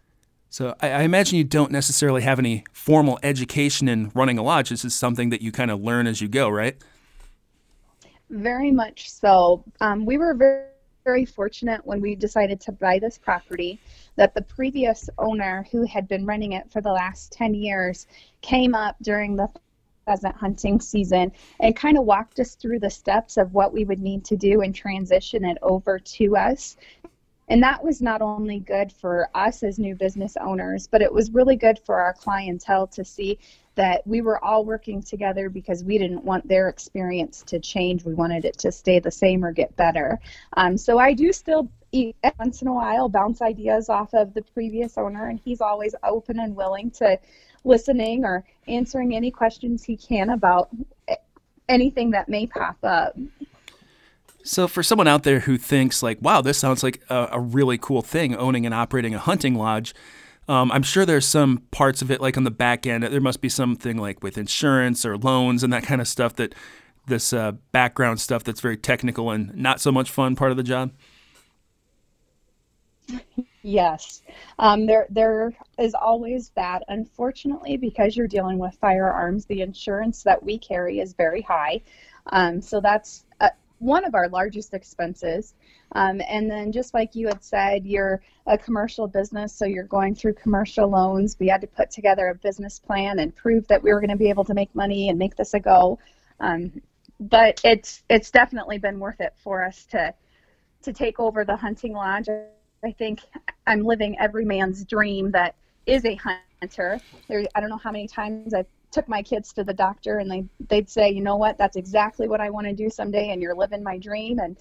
So 0.51 0.75
I, 0.81 0.89
I, 0.89 1.01
imagine 1.03 1.38
you 1.38 1.46
don't 1.46 1.72
necessarily 1.72 2.22
have 2.24 2.38
any 2.38 2.65
formal 2.74 3.17
education 3.24 3.88
in 3.88 4.12
running 4.13 4.38
a 4.38 4.43
lodge. 4.43 4.70
This 4.70 4.84
is 4.84 4.93
something 4.93 5.29
that 5.29 5.41
you 5.41 5.50
kind 5.50 5.72
of 5.72 5.81
learn 5.81 6.08
as 6.08 6.20
you 6.20 6.27
go, 6.27 6.50
right? 6.50 6.75
Very 8.29 8.70
much 8.70 9.10
so. 9.10 9.63
Um, 9.79 10.05
we 10.05 10.17
were 10.17 10.34
very, 10.34 10.65
very 11.05 11.24
fortunate 11.25 11.86
when 11.86 12.01
we 12.01 12.15
decided 12.15 12.60
to 12.62 12.74
buy 12.74 13.00
this 13.00 13.17
property 13.17 13.79
that 14.17 14.36
the 14.36 14.41
previous 14.41 15.10
owner, 15.17 15.65
who 15.72 15.86
had 15.86 16.10
been 16.10 16.25
running 16.25 16.51
it 16.51 16.70
for 16.70 16.81
the 16.81 16.91
last 16.91 17.31
10 17.31 17.53
years, 17.53 18.05
came 18.41 18.75
up 18.75 18.98
during 19.01 19.38
the 19.38 19.48
pheasant 20.05 20.36
hunting 20.36 20.81
season 20.81 21.31
and 21.62 21.77
kind 21.77 21.98
of 21.98 22.03
walked 22.03 22.41
us 22.41 22.55
through 22.55 22.79
the 22.79 22.89
steps 22.89 23.38
of 23.38 23.53
what 23.53 23.72
we 23.72 23.86
would 23.86 24.00
need 24.00 24.25
to 24.25 24.36
do 24.36 24.60
and 24.60 24.75
transition 24.75 25.46
it 25.46 25.58
over 25.62 25.98
to 25.98 26.36
us 26.36 26.75
and 27.51 27.62
that 27.62 27.84
was 27.84 28.01
not 28.01 28.22
only 28.22 28.60
good 28.60 28.93
for 28.93 29.29
us 29.36 29.62
as 29.62 29.77
new 29.77 29.93
business 29.93 30.38
owners, 30.39 30.88
but 30.88 31.01
it 31.01 31.12
was 31.12 31.31
really 31.31 31.58
good 31.58 31.77
for 31.79 32.00
our 32.00 32.13
clientele 32.13 32.88
to 32.88 33.03
see 33.03 33.38
that 33.75 34.08
we 34.08 34.22
were 34.22 34.41
all 34.41 34.63
working 34.63 35.03
together 35.03 35.50
because 35.50 35.84
we 35.84 35.98
didn't 35.98 36.24
want 36.24 36.48
their 36.48 36.70
experience 36.70 37.43
to 37.48 37.60
change. 37.60 38.05
We 38.05 38.13
wanted 38.13 38.46
it 38.46 38.58
to 38.60 38.72
stay 38.72 39.00
the 39.00 39.12
same 39.12 39.43
or 39.43 39.51
get 39.51 39.75
better. 39.75 40.17
Um, 40.55 40.77
so 40.77 40.98
I 40.98 41.13
do 41.13 41.34
still 41.34 41.70
once 42.39 42.62
in 42.62 42.70
a 42.70 42.74
while 42.74 43.10
bounce 43.10 43.41
ideas 43.41 43.89
off 43.89 44.13
of 44.13 44.34
the 44.34 44.43
previous 44.53 44.98
owner, 44.98 45.27
and 45.27 45.38
he's 45.43 45.60
always 45.60 45.93
open 46.03 46.39
and 46.39 46.55
willing 46.55 46.89
to 46.91 47.20
listening 47.65 48.24
or 48.24 48.46
answering 48.70 49.13
any 49.13 49.29
questions 49.29 49.84
he 49.84 49.98
can 49.98 50.29
about 50.29 50.70
anything 51.67 52.12
that 52.12 52.29
may 52.29 52.48
pop 52.48 52.77
up. 52.84 53.13
So, 54.43 54.67
for 54.67 54.81
someone 54.81 55.07
out 55.07 55.24
there 55.24 55.41
who 55.41 55.57
thinks, 55.57 56.01
like, 56.01 56.19
wow, 56.21 56.41
this 56.41 56.57
sounds 56.57 56.83
like 56.83 57.01
a, 57.10 57.29
a 57.33 57.39
really 57.39 57.77
cool 57.77 58.01
thing, 58.01 58.36
owning 58.36 58.65
and 58.65 58.74
operating 58.74 59.13
a 59.13 59.19
hunting 59.19 59.55
lodge, 59.55 59.93
um, 60.48 60.71
I'm 60.71 60.83
sure 60.83 61.05
there's 61.05 61.27
some 61.27 61.60
parts 61.71 62.01
of 62.01 62.10
it, 62.12 62.19
like 62.19 62.38
on 62.38 62.43
the 62.43 62.51
back 62.51 62.88
end, 62.88 63.03
there 63.03 63.21
must 63.21 63.41
be 63.41 63.50
something 63.50 63.98
like 63.98 64.24
with 64.24 64.38
insurance 64.38 65.05
or 65.05 65.17
loans 65.17 65.63
and 65.63 65.71
that 65.71 65.83
kind 65.83 66.01
of 66.01 66.07
stuff 66.07 66.36
that 66.36 66.55
this 67.07 67.33
uh, 67.33 67.53
background 67.71 68.19
stuff 68.19 68.43
that's 68.43 68.62
very 68.62 68.77
technical 68.77 69.31
and 69.31 69.55
not 69.55 69.79
so 69.79 69.91
much 69.91 70.10
fun 70.10 70.36
part 70.36 70.51
of 70.51 70.57
the 70.57 70.63
job. 70.63 70.91
Yes, 73.63 74.24
um, 74.57 74.88
there 74.88 75.05
there 75.10 75.53
is 75.77 75.93
always 75.93 76.50
that. 76.55 76.83
Unfortunately, 76.88 77.77
because 77.77 78.15
you're 78.17 78.27
dealing 78.27 78.57
with 78.57 78.74
firearms, 78.81 79.45
the 79.45 79.62
insurance 79.62 80.24
that 80.24 80.41
we 80.41 80.57
carry 80.57 81.00
is 81.00 81.13
very 81.13 81.41
high. 81.41 81.81
Um, 82.27 82.62
so 82.62 82.81
that's 82.81 83.25
one 83.81 84.05
of 84.05 84.13
our 84.13 84.29
largest 84.29 84.73
expenses. 84.73 85.55
Um, 85.93 86.21
and 86.29 86.50
then, 86.50 86.71
just 86.71 86.93
like 86.93 87.15
you 87.15 87.27
had 87.27 87.43
said, 87.43 87.85
you're 87.85 88.21
a 88.47 88.57
commercial 88.57 89.07
business, 89.07 89.53
so 89.53 89.65
you're 89.65 89.83
going 89.83 90.15
through 90.15 90.33
commercial 90.33 90.88
loans. 90.88 91.35
We 91.39 91.47
had 91.47 91.61
to 91.61 91.67
put 91.67 91.91
together 91.91 92.29
a 92.29 92.35
business 92.35 92.79
plan 92.79 93.19
and 93.19 93.35
prove 93.35 93.67
that 93.67 93.81
we 93.81 93.91
were 93.91 94.00
going 94.00 94.11
to 94.11 94.15
be 94.15 94.29
able 94.29 94.45
to 94.45 94.53
make 94.53 94.73
money 94.75 95.09
and 95.09 95.17
make 95.17 95.35
this 95.35 95.53
a 95.53 95.59
go. 95.59 96.00
Um, 96.39 96.81
but 97.19 97.59
it's 97.63 98.03
it's 98.09 98.31
definitely 98.31 98.77
been 98.77 99.00
worth 99.00 99.19
it 99.19 99.33
for 99.43 99.63
us 99.63 99.85
to 99.88 100.13
to 100.83 100.93
take 100.93 101.19
over 101.19 101.43
the 101.43 101.55
hunting 101.55 101.93
lodge. 101.93 102.27
I 102.83 102.91
think 102.91 103.21
I'm 103.67 103.83
living 103.83 104.17
every 104.19 104.45
man's 104.45 104.85
dream 104.85 105.31
that 105.31 105.55
is 105.85 106.05
a 106.05 106.15
hunter. 106.15 107.00
There, 107.27 107.45
I 107.53 107.59
don't 107.59 107.69
know 107.69 107.77
how 107.77 107.91
many 107.91 108.07
times 108.07 108.53
I've 108.53 108.65
took 108.91 109.07
my 109.07 109.21
kids 109.24 109.53
to 109.53 109.63
the 109.63 109.74
doctor 109.74 110.19
and 110.19 110.29
they 110.29 110.45
they'd 110.67 110.89
say, 110.89 111.10
you 111.10 111.21
know 111.21 111.38
what, 111.38 111.57
that's 111.57 111.77
exactly 111.77 112.27
what 112.27 112.41
I 112.41 112.50
want 112.50 112.67
to 112.67 112.74
do 112.74 112.89
someday, 112.89 113.29
and 113.31 113.41
you're 113.41 113.55
living 113.55 113.83
my 113.83 113.98
dream. 113.98 114.39
And 114.39 114.57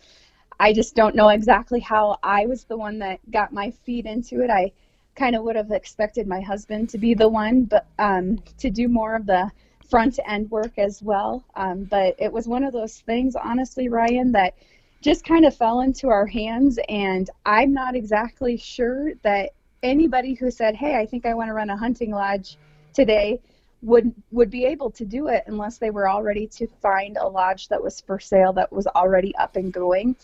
I 0.59 0.73
just 0.73 0.95
don't 0.95 1.15
know 1.15 1.29
exactly 1.31 1.81
how 1.81 2.19
I 2.23 2.47
was 2.47 2.65
the 2.65 2.77
one 2.77 2.99
that 3.01 3.19
got 3.31 3.53
my 3.53 3.71
feet 3.71 4.07
into 4.07 4.43
it. 4.43 4.51
I 4.51 4.73
kind 5.17 5.35
of 5.35 5.43
would 5.43 5.57
have 5.57 5.71
expected 5.71 6.27
my 6.27 6.41
husband 6.41 6.89
to 6.91 6.99
be 6.99 7.15
the 7.15 7.29
one, 7.29 7.65
but 7.65 7.87
um, 7.99 8.39
to 8.59 8.71
do 8.71 8.89
more 8.89 9.15
of 9.15 9.27
the 9.27 9.51
front 9.89 10.19
end 10.27 10.51
work 10.51 10.79
as 10.79 11.03
well. 11.03 11.45
Um, 11.57 11.85
but 11.85 12.15
it 12.19 12.33
was 12.33 12.47
one 12.47 12.63
of 12.63 12.73
those 12.73 13.01
things, 13.01 13.35
honestly, 13.35 13.89
Ryan, 13.89 14.33
that 14.33 14.55
just 15.01 15.25
kind 15.25 15.45
of 15.45 15.57
fell 15.57 15.81
into 15.81 16.09
our 16.09 16.27
hands. 16.27 16.79
And 16.89 17.29
I'm 17.45 17.73
not 17.73 17.97
exactly 17.97 18.57
sure 18.57 19.15
that 19.23 19.51
anybody 19.83 20.35
who 20.35 20.51
said, 20.51 20.77
hey, 20.77 20.97
I 20.97 21.07
think 21.07 21.27
I 21.27 21.35
want 21.35 21.49
to 21.49 21.55
run 21.55 21.71
a 21.71 21.77
hunting 21.77 22.13
lodge 22.13 22.57
today 22.93 23.41
would 23.83 24.13
would 24.31 24.51
be 24.51 24.67
able 24.67 24.91
to 24.91 25.05
do 25.05 25.29
it 25.29 25.45
unless 25.47 25.79
they 25.79 25.91
were 25.91 26.07
all 26.07 26.23
ready 26.23 26.47
to 26.47 26.67
find 26.83 27.17
a 27.17 27.27
lodge 27.27 27.69
that 27.69 27.83
was 27.83 28.01
for 28.01 28.19
sale 28.19 28.53
that 28.53 28.71
was 28.73 28.87
already 28.89 29.35
up 29.37 29.57
and 29.57 29.73
going 29.73 30.17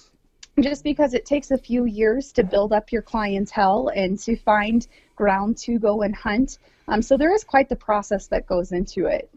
just 0.61 0.85
because 0.85 1.15
it 1.15 1.27
takes 1.27 1.51
a 1.51 1.59
few 1.59 1.85
years 1.85 2.33
to 2.33 2.43
build 2.43 2.73
up 2.73 2.93
your 2.93 3.03
clientele 3.03 3.91
and 3.95 4.19
to 4.21 4.37
find 4.37 4.87
ground 5.15 5.59
to 5.59 5.79
go 5.79 6.03
and 6.03 6.15
hunt. 6.15 6.59
Um, 6.89 7.03
so 7.03 7.17
there 7.17 7.35
is 7.35 7.45
quite 7.45 7.69
the 7.69 7.77
process 7.77 8.29
that 8.29 8.47
goes 8.47 8.73
into 8.73 9.07
it. 9.07 9.31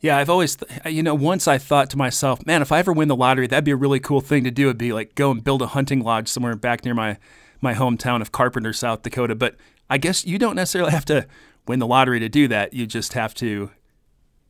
Yeah, 0.00 0.16
I've 0.16 0.30
always, 0.30 0.56
th- 0.56 0.94
you 0.94 1.02
know, 1.02 1.14
once 1.14 1.48
I 1.48 1.58
thought 1.58 1.90
to 1.90 1.96
myself, 1.96 2.44
man, 2.46 2.62
if 2.62 2.70
I 2.70 2.78
ever 2.78 2.92
win 2.92 3.08
the 3.08 3.16
lottery, 3.16 3.46
that'd 3.46 3.64
be 3.64 3.72
a 3.72 3.76
really 3.76 3.98
cool 3.98 4.20
thing 4.20 4.44
to 4.44 4.50
do. 4.50 4.66
It'd 4.66 4.78
be 4.78 4.92
like 4.92 5.14
go 5.14 5.30
and 5.30 5.42
build 5.42 5.62
a 5.62 5.68
hunting 5.68 6.02
lodge 6.02 6.28
somewhere 6.28 6.54
back 6.54 6.84
near 6.84 6.94
my 6.94 7.18
my 7.60 7.74
hometown 7.74 8.20
of 8.20 8.32
Carpenter, 8.32 8.72
South 8.72 9.02
Dakota. 9.02 9.34
But 9.34 9.56
I 9.90 9.98
guess 9.98 10.24
you 10.24 10.38
don't 10.38 10.56
necessarily 10.56 10.92
have 10.92 11.04
to 11.06 11.26
win 11.66 11.78
the 11.78 11.86
lottery 11.86 12.20
to 12.20 12.28
do 12.28 12.48
that. 12.48 12.72
You 12.72 12.86
just 12.86 13.12
have 13.14 13.34
to, 13.34 13.70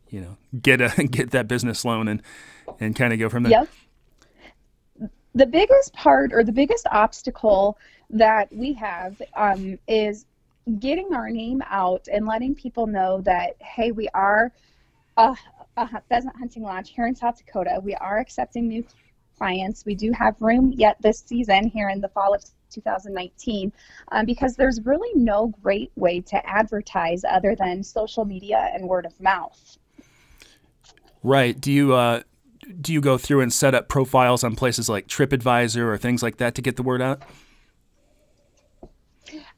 you 0.09 0.21
know, 0.21 0.37
get 0.61 0.81
a 0.81 1.05
get 1.11 1.31
that 1.31 1.49
business 1.49 1.85
loan 1.85 2.09
and 2.09 2.23
and 2.81 2.95
kind 2.95 3.12
of 3.12 3.19
go 3.19 3.29
from 3.29 3.45
there. 3.45 3.53
Yep. 3.53 5.11
The 5.35 5.47
biggest 5.47 5.93
part 5.93 6.33
or 6.33 6.43
the 6.43 6.53
biggest 6.53 6.87
obstacle 6.91 7.79
that 8.11 8.53
we 8.53 8.73
have 8.75 9.21
um, 9.37 9.79
is 9.87 10.27
getting 10.79 11.15
our 11.15 11.31
name 11.31 11.62
out 11.71 12.09
and 12.12 12.27
letting 12.27 12.55
people 12.55 12.87
know 12.87 13.21
that 13.23 13.57
hey, 13.61 13.93
we 13.93 14.09
are 14.15 14.53
a, 15.17 15.37
a 15.77 16.03
pheasant 16.09 16.35
hunting 16.37 16.62
lodge 16.62 16.91
here 16.91 17.07
in 17.07 17.15
South 17.15 17.38
Dakota. 17.38 17.81
We 17.83 17.95
are 17.95 18.19
accepting 18.19 18.69
new 18.69 18.85
clients. 19.37 19.85
We 19.87 19.95
do 19.95 20.12
have 20.12 20.35
room 20.41 20.73
yet 20.77 20.97
this 21.00 21.21
season 21.21 21.69
here 21.69 21.88
in 21.88 22.00
the 22.00 22.09
fall 22.09 22.35
of 22.35 22.45
2019 22.70 23.72
um, 24.12 24.26
because 24.26 24.56
there's 24.56 24.80
really 24.84 25.10
no 25.14 25.48
great 25.62 25.90
way 25.96 26.20
to 26.20 26.46
advertise 26.46 27.25
other 27.25 27.54
than 27.56 27.82
social 27.82 28.25
media 28.25 28.70
and 28.75 28.88
word 28.88 29.06
of 29.06 29.20
mouth. 29.20 29.78
Right. 31.22 31.58
Do 31.60 31.72
you 31.72 31.94
uh, 31.94 32.22
do 32.80 32.92
you 32.92 33.00
go 33.00 33.18
through 33.18 33.40
and 33.40 33.52
set 33.52 33.75
up 33.75 33.88
profiles 33.88 34.44
on 34.44 34.56
places 34.56 34.88
like 34.88 35.06
TripAdvisor 35.06 35.84
or 35.84 35.96
things 35.96 36.22
like 36.22 36.37
that 36.38 36.54
to 36.56 36.62
get 36.62 36.76
the 36.76 36.82
word 36.82 37.02
out? 37.02 37.22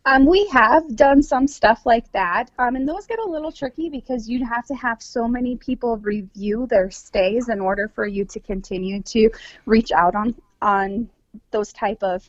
Um, 0.07 0.25
we 0.25 0.47
have 0.49 0.97
done 0.97 1.23
some 1.23 1.47
stuff 1.47 1.85
like 1.85 2.11
that, 2.13 2.51
um, 2.59 2.75
and 2.75 2.89
those 2.89 3.07
get 3.07 3.19
a 3.19 3.29
little 3.29 3.53
tricky 3.53 3.91
because 3.91 4.29
you'd 4.29 4.47
have 4.47 4.65
to 4.67 4.75
have 4.75 5.03
so 5.03 5.29
many 5.29 5.57
people 5.57 5.99
review 5.99 6.67
their 6.71 6.91
stays 6.91 7.51
in 7.51 7.61
order 7.61 7.89
for 7.95 8.07
you 8.07 8.25
to 8.25 8.41
continue 8.41 9.03
to 9.03 9.31
reach 9.67 9.93
out 9.93 10.15
on 10.15 10.35
on 10.63 11.09
those 11.51 11.73
type 11.73 12.03
of 12.03 12.29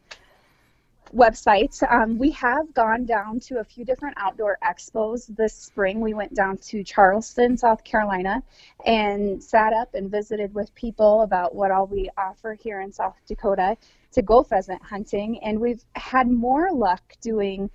websites. 1.15 1.83
Um, 1.91 2.17
we 2.17 2.31
have 2.31 2.73
gone 2.73 3.05
down 3.05 3.39
to 3.41 3.59
a 3.59 3.63
few 3.63 3.85
different 3.85 4.15
outdoor 4.17 4.57
expos 4.63 5.33
this 5.35 5.53
spring. 5.53 5.99
We 5.99 6.13
went 6.13 6.33
down 6.33 6.57
to 6.57 6.83
Charleston, 6.83 7.57
South 7.57 7.83
Carolina, 7.83 8.43
and 8.85 9.43
sat 9.43 9.73
up 9.73 9.93
and 9.93 10.09
visited 10.09 10.53
with 10.53 10.73
people 10.75 11.21
about 11.21 11.53
what 11.53 11.71
all 11.71 11.87
we 11.87 12.09
offer 12.17 12.53
here 12.53 12.81
in 12.81 12.91
South 12.91 13.15
Dakota 13.27 13.77
to 14.13 14.21
go 14.21 14.43
pheasant 14.43 14.81
hunting. 14.83 15.39
And 15.43 15.59
we've 15.59 15.83
had 15.95 16.29
more 16.29 16.71
luck 16.71 17.01
doing 17.21 17.69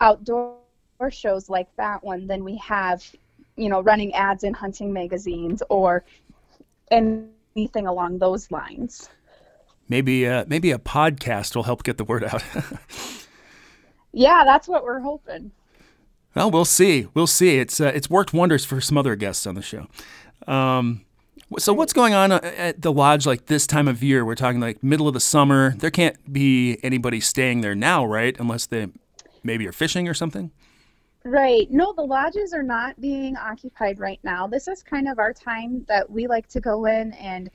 outdoor 0.00 0.56
shows 1.10 1.48
like 1.48 1.74
that 1.76 2.02
one 2.02 2.26
than 2.26 2.44
we 2.44 2.56
have, 2.58 3.04
you 3.56 3.68
know, 3.68 3.80
running 3.80 4.14
ads 4.14 4.44
in 4.44 4.54
hunting 4.54 4.92
magazines 4.92 5.62
or 5.68 6.04
anything 6.90 7.86
along 7.86 8.18
those 8.18 8.50
lines. 8.50 9.08
Maybe 9.90 10.24
uh, 10.24 10.44
maybe 10.46 10.70
a 10.70 10.78
podcast 10.78 11.56
will 11.56 11.64
help 11.64 11.82
get 11.82 11.98
the 11.98 12.04
word 12.04 12.22
out. 12.22 12.44
yeah, 14.12 14.44
that's 14.44 14.68
what 14.68 14.84
we're 14.84 15.00
hoping. 15.00 15.50
Well, 16.32 16.48
we'll 16.48 16.64
see. 16.64 17.08
We'll 17.12 17.26
see. 17.26 17.58
It's 17.58 17.80
uh, 17.80 17.90
it's 17.92 18.08
worked 18.08 18.32
wonders 18.32 18.64
for 18.64 18.80
some 18.80 18.96
other 18.96 19.16
guests 19.16 19.48
on 19.48 19.56
the 19.56 19.62
show. 19.62 19.88
Um, 20.46 21.04
so 21.58 21.72
what's 21.72 21.92
going 21.92 22.14
on 22.14 22.30
uh, 22.30 22.40
at 22.56 22.82
the 22.82 22.92
lodge 22.92 23.26
like 23.26 23.46
this 23.46 23.66
time 23.66 23.88
of 23.88 24.00
year? 24.00 24.24
We're 24.24 24.36
talking 24.36 24.60
like 24.60 24.80
middle 24.80 25.08
of 25.08 25.14
the 25.14 25.20
summer. 25.20 25.74
There 25.76 25.90
can't 25.90 26.32
be 26.32 26.78
anybody 26.84 27.18
staying 27.18 27.62
there 27.62 27.74
now, 27.74 28.06
right? 28.06 28.38
Unless 28.38 28.66
they 28.66 28.86
maybe 29.42 29.66
are 29.66 29.72
fishing 29.72 30.08
or 30.08 30.14
something. 30.14 30.52
Right. 31.24 31.68
No, 31.68 31.92
the 31.92 32.02
lodges 32.02 32.54
are 32.54 32.62
not 32.62 32.98
being 33.00 33.36
occupied 33.36 33.98
right 33.98 34.20
now. 34.22 34.46
This 34.46 34.68
is 34.68 34.84
kind 34.84 35.08
of 35.08 35.18
our 35.18 35.32
time 35.32 35.84
that 35.88 36.08
we 36.08 36.28
like 36.28 36.46
to 36.50 36.60
go 36.60 36.86
in 36.86 37.12
and 37.14 37.50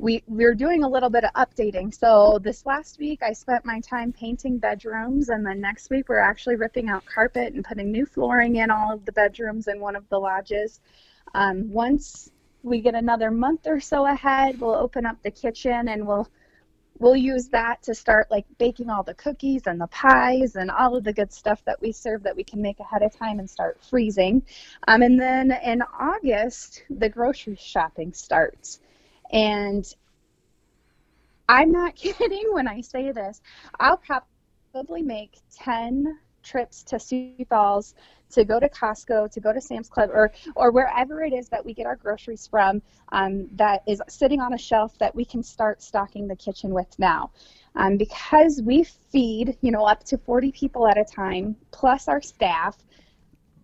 we 0.00 0.22
we're 0.26 0.54
doing 0.54 0.82
a 0.82 0.88
little 0.88 1.10
bit 1.10 1.24
of 1.24 1.32
updating. 1.34 1.94
So 1.94 2.38
this 2.42 2.64
last 2.64 2.98
week 2.98 3.22
I 3.22 3.34
spent 3.34 3.66
my 3.66 3.80
time 3.80 4.12
painting 4.12 4.58
bedrooms, 4.58 5.28
and 5.28 5.44
then 5.44 5.60
next 5.60 5.90
week 5.90 6.08
we're 6.08 6.18
actually 6.18 6.56
ripping 6.56 6.88
out 6.88 7.04
carpet 7.04 7.52
and 7.52 7.62
putting 7.62 7.92
new 7.92 8.06
flooring 8.06 8.56
in 8.56 8.70
all 8.70 8.92
of 8.92 9.04
the 9.04 9.12
bedrooms 9.12 9.68
in 9.68 9.78
one 9.78 9.96
of 9.96 10.08
the 10.08 10.18
lodges. 10.18 10.80
Um, 11.34 11.70
once 11.70 12.30
we 12.62 12.80
get 12.80 12.94
another 12.94 13.30
month 13.30 13.66
or 13.66 13.78
so 13.78 14.06
ahead, 14.06 14.58
we'll 14.58 14.74
open 14.74 15.04
up 15.04 15.22
the 15.22 15.30
kitchen 15.30 15.88
and 15.88 16.06
we'll 16.06 16.28
we'll 16.98 17.16
use 17.16 17.48
that 17.48 17.82
to 17.82 17.94
start 17.94 18.30
like 18.30 18.46
baking 18.56 18.88
all 18.88 19.02
the 19.02 19.14
cookies 19.14 19.66
and 19.66 19.78
the 19.78 19.86
pies 19.88 20.56
and 20.56 20.70
all 20.70 20.96
of 20.96 21.04
the 21.04 21.12
good 21.12 21.32
stuff 21.32 21.62
that 21.66 21.80
we 21.82 21.92
serve 21.92 22.22
that 22.22 22.36
we 22.36 22.44
can 22.44 22.62
make 22.62 22.80
ahead 22.80 23.02
of 23.02 23.14
time 23.14 23.38
and 23.38 23.48
start 23.48 23.78
freezing. 23.82 24.42
Um, 24.88 25.02
and 25.02 25.20
then 25.20 25.52
in 25.62 25.82
August, 25.82 26.84
the 26.88 27.08
grocery 27.10 27.56
shopping 27.60 28.14
starts. 28.14 28.80
And 29.32 29.84
I'm 31.48 31.72
not 31.72 31.94
kidding 31.96 32.52
when 32.52 32.68
I 32.68 32.80
say 32.80 33.12
this. 33.12 33.40
I'll 33.78 34.00
probably 34.72 35.02
make 35.02 35.38
10 35.56 36.18
trips 36.42 36.82
to 36.84 36.98
Sioux 36.98 37.44
Falls 37.48 37.94
to 38.30 38.44
go 38.44 38.60
to 38.60 38.68
Costco, 38.68 39.30
to 39.32 39.40
go 39.40 39.52
to 39.52 39.60
Sam's 39.60 39.88
Club, 39.88 40.10
or 40.12 40.32
or 40.54 40.70
wherever 40.70 41.22
it 41.22 41.32
is 41.32 41.48
that 41.48 41.64
we 41.64 41.74
get 41.74 41.86
our 41.86 41.96
groceries 41.96 42.46
from, 42.46 42.80
um, 43.10 43.48
that 43.56 43.82
is 43.86 44.00
sitting 44.08 44.40
on 44.40 44.52
a 44.54 44.58
shelf 44.58 44.96
that 44.98 45.14
we 45.14 45.24
can 45.24 45.42
start 45.42 45.82
stocking 45.82 46.28
the 46.28 46.36
kitchen 46.36 46.72
with 46.72 46.98
now. 46.98 47.30
Um, 47.74 47.96
because 47.96 48.62
we 48.64 48.84
feed, 48.84 49.56
you 49.60 49.70
know, 49.70 49.84
up 49.84 50.04
to 50.04 50.18
40 50.18 50.52
people 50.52 50.86
at 50.86 50.98
a 50.98 51.04
time, 51.04 51.56
plus 51.70 52.08
our 52.08 52.22
staff. 52.22 52.76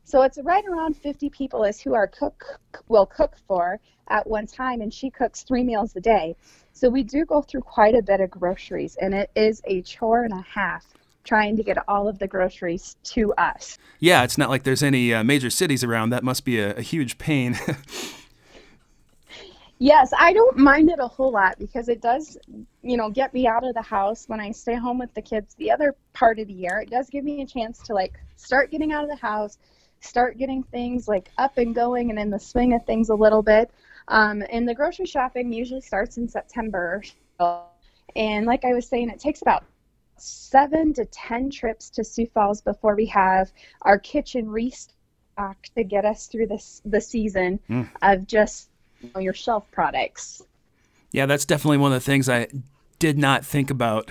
So 0.07 0.23
it's 0.23 0.38
right 0.45 0.64
around 0.64 0.97
50 0.97 1.31
people 1.31 1.64
is 1.64 1.81
who 1.81 1.95
our 1.95 2.07
cook 2.07 2.61
will 2.87 3.07
cook 3.07 3.35
for 3.49 3.81
at 4.07 4.25
one 4.25 4.47
time, 4.47 4.81
and 4.81 4.95
she 4.95 5.11
cooks 5.11 5.42
three 5.42 5.64
meals 5.64 5.97
a 5.97 6.01
day. 6.01 6.37
So 6.73 6.88
we 6.88 7.03
do 7.03 7.25
go 7.25 7.42
through 7.42 7.62
quite 7.62 7.97
a 7.97 8.03
bit 8.03 8.21
of 8.21 8.31
groceries, 8.31 8.95
and 9.01 9.12
it 9.12 9.31
is 9.35 9.61
a 9.64 9.83
chore 9.83 10.23
and 10.23 10.33
a 10.33 10.42
half 10.42 10.87
trying 11.25 11.57
to 11.57 11.64
get 11.64 11.77
all 11.88 12.07
of 12.07 12.21
the 12.21 12.29
groceries 12.29 12.95
to 13.03 13.35
us. 13.35 13.79
Yeah, 13.99 14.23
it's 14.23 14.38
not 14.38 14.49
like 14.49 14.62
there's 14.62 14.85
any 14.85 15.12
uh, 15.12 15.25
major 15.25 15.51
cities 15.51 15.83
around. 15.83 16.11
That 16.11 16.23
must 16.23 16.45
be 16.45 16.61
a, 16.61 16.77
a 16.77 16.83
huge 16.83 17.19
pain. 17.19 17.59
yes, 19.81 20.12
I 20.16 20.33
don't 20.33 20.57
mind 20.57 20.88
it 20.88 21.01
a 21.01 21.09
whole 21.09 21.33
lot 21.33 21.59
because 21.59 21.88
it 21.88 22.01
does, 22.01 22.38
you 22.81 22.97
know, 22.97 23.11
get 23.11 23.35
me 23.35 23.49
out 23.49 23.66
of 23.66 23.75
the 23.75 23.83
house 23.83 24.29
when 24.29 24.38
I 24.38 24.53
stay 24.53 24.77
home 24.77 25.01
with 25.01 25.12
the 25.14 25.23
kids 25.23 25.57
the 25.57 25.73
other 25.73 25.97
part 26.12 26.38
of 26.38 26.47
the 26.47 26.55
year. 26.55 26.79
It 26.79 26.90
does 26.90 27.11
give 27.11 27.25
me 27.25 27.42
a 27.42 27.47
chance 27.47 27.81
to 27.87 27.92
like 27.92 28.21
start 28.37 28.71
getting 28.71 28.92
out 28.92 29.03
of 29.03 29.11
the 29.11 29.16
house, 29.16 29.59
start 30.00 30.38
getting 30.38 30.62
things 30.62 31.09
like 31.09 31.30
up 31.38 31.59
and 31.59 31.74
going 31.74 32.11
and 32.11 32.18
in 32.18 32.30
the 32.30 32.38
swing 32.38 32.74
of 32.74 32.85
things 32.85 33.09
a 33.09 33.14
little 33.14 33.42
bit. 33.42 33.70
Um, 34.09 34.42
and 34.50 34.68
the 34.68 34.74
grocery 34.74 35.06
shopping 35.06 35.52
usually 35.52 35.80
starts 35.80 36.16
in 36.16 36.28
September. 36.28 37.02
And 38.14 38.46
like 38.46 38.64
I 38.64 38.72
was 38.72 38.87
saying, 38.87 39.11
it 39.11 39.20
takes 39.20 39.42
about 39.42 39.64
seven 40.16 40.94
to 40.94 41.04
ten 41.06 41.50
trips 41.50 41.90
to 41.90 42.04
Sioux 42.04 42.26
Falls 42.26 42.61
before 42.61 42.94
we 42.94 43.06
have 43.06 43.52
our 43.82 43.98
kitchen 43.98 44.48
restocked 44.48 45.74
to 45.74 45.85
get 45.85 46.04
us 46.04 46.26
through 46.26 46.46
this 46.46 46.80
the 46.85 47.00
season 47.00 47.59
mm. 47.68 47.88
of 48.02 48.26
just 48.26 48.68
you 49.00 49.11
know, 49.14 49.20
your 49.20 49.35
shelf 49.35 49.70
products. 49.70 50.42
Yeah, 51.12 51.26
that's 51.26 51.44
definitely 51.44 51.78
one 51.78 51.92
of 51.92 52.02
the 52.02 52.06
things 52.06 52.28
I 52.28 52.48
did 52.98 53.18
not 53.18 53.44
think 53.44 53.70
about 53.70 54.11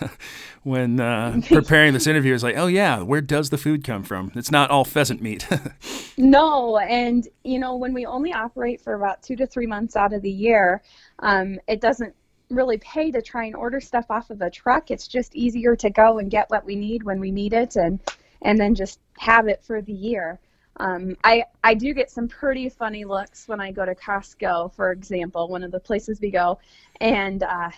when 0.62 0.98
uh, 0.98 1.40
preparing 1.48 1.92
this 1.92 2.06
interview. 2.06 2.34
Is 2.34 2.42
like, 2.42 2.56
oh 2.56 2.66
yeah, 2.66 3.02
where 3.02 3.20
does 3.20 3.50
the 3.50 3.58
food 3.58 3.84
come 3.84 4.02
from? 4.02 4.32
It's 4.34 4.50
not 4.50 4.70
all 4.70 4.84
pheasant 4.84 5.22
meat. 5.22 5.46
no, 6.16 6.78
and 6.78 7.26
you 7.44 7.58
know 7.58 7.76
when 7.76 7.94
we 7.94 8.04
only 8.04 8.32
operate 8.32 8.80
for 8.80 8.94
about 8.94 9.22
two 9.22 9.36
to 9.36 9.46
three 9.46 9.66
months 9.66 9.96
out 9.96 10.12
of 10.12 10.22
the 10.22 10.30
year, 10.30 10.82
um, 11.20 11.58
it 11.68 11.80
doesn't 11.80 12.14
really 12.50 12.78
pay 12.78 13.10
to 13.10 13.22
try 13.22 13.44
and 13.44 13.56
order 13.56 13.80
stuff 13.80 14.06
off 14.10 14.30
of 14.30 14.40
a 14.40 14.50
truck. 14.50 14.90
It's 14.90 15.08
just 15.08 15.34
easier 15.34 15.74
to 15.76 15.90
go 15.90 16.18
and 16.18 16.30
get 16.30 16.50
what 16.50 16.64
we 16.64 16.76
need 16.76 17.02
when 17.02 17.20
we 17.20 17.30
need 17.30 17.52
it, 17.52 17.76
and 17.76 18.00
and 18.42 18.58
then 18.58 18.74
just 18.74 19.00
have 19.18 19.48
it 19.48 19.62
for 19.62 19.80
the 19.80 19.92
year. 19.92 20.40
Um, 20.78 21.16
I 21.24 21.44
I 21.64 21.74
do 21.74 21.94
get 21.94 22.10
some 22.10 22.28
pretty 22.28 22.68
funny 22.68 23.04
looks 23.04 23.48
when 23.48 23.60
I 23.60 23.72
go 23.72 23.86
to 23.86 23.94
Costco, 23.94 24.74
for 24.74 24.92
example, 24.92 25.48
one 25.48 25.62
of 25.62 25.70
the 25.70 25.80
places 25.80 26.20
we 26.20 26.30
go, 26.30 26.58
and 27.00 27.42
uh, 27.42 27.70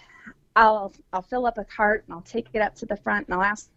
I'll 0.58 0.92
I'll 1.12 1.22
fill 1.22 1.46
up 1.46 1.56
a 1.56 1.64
cart 1.64 2.02
and 2.06 2.14
I'll 2.14 2.22
take 2.22 2.48
it 2.52 2.60
up 2.60 2.74
to 2.76 2.86
the 2.86 2.96
front 2.96 3.28
and 3.28 3.34
I'll 3.34 3.44
ask 3.44 3.70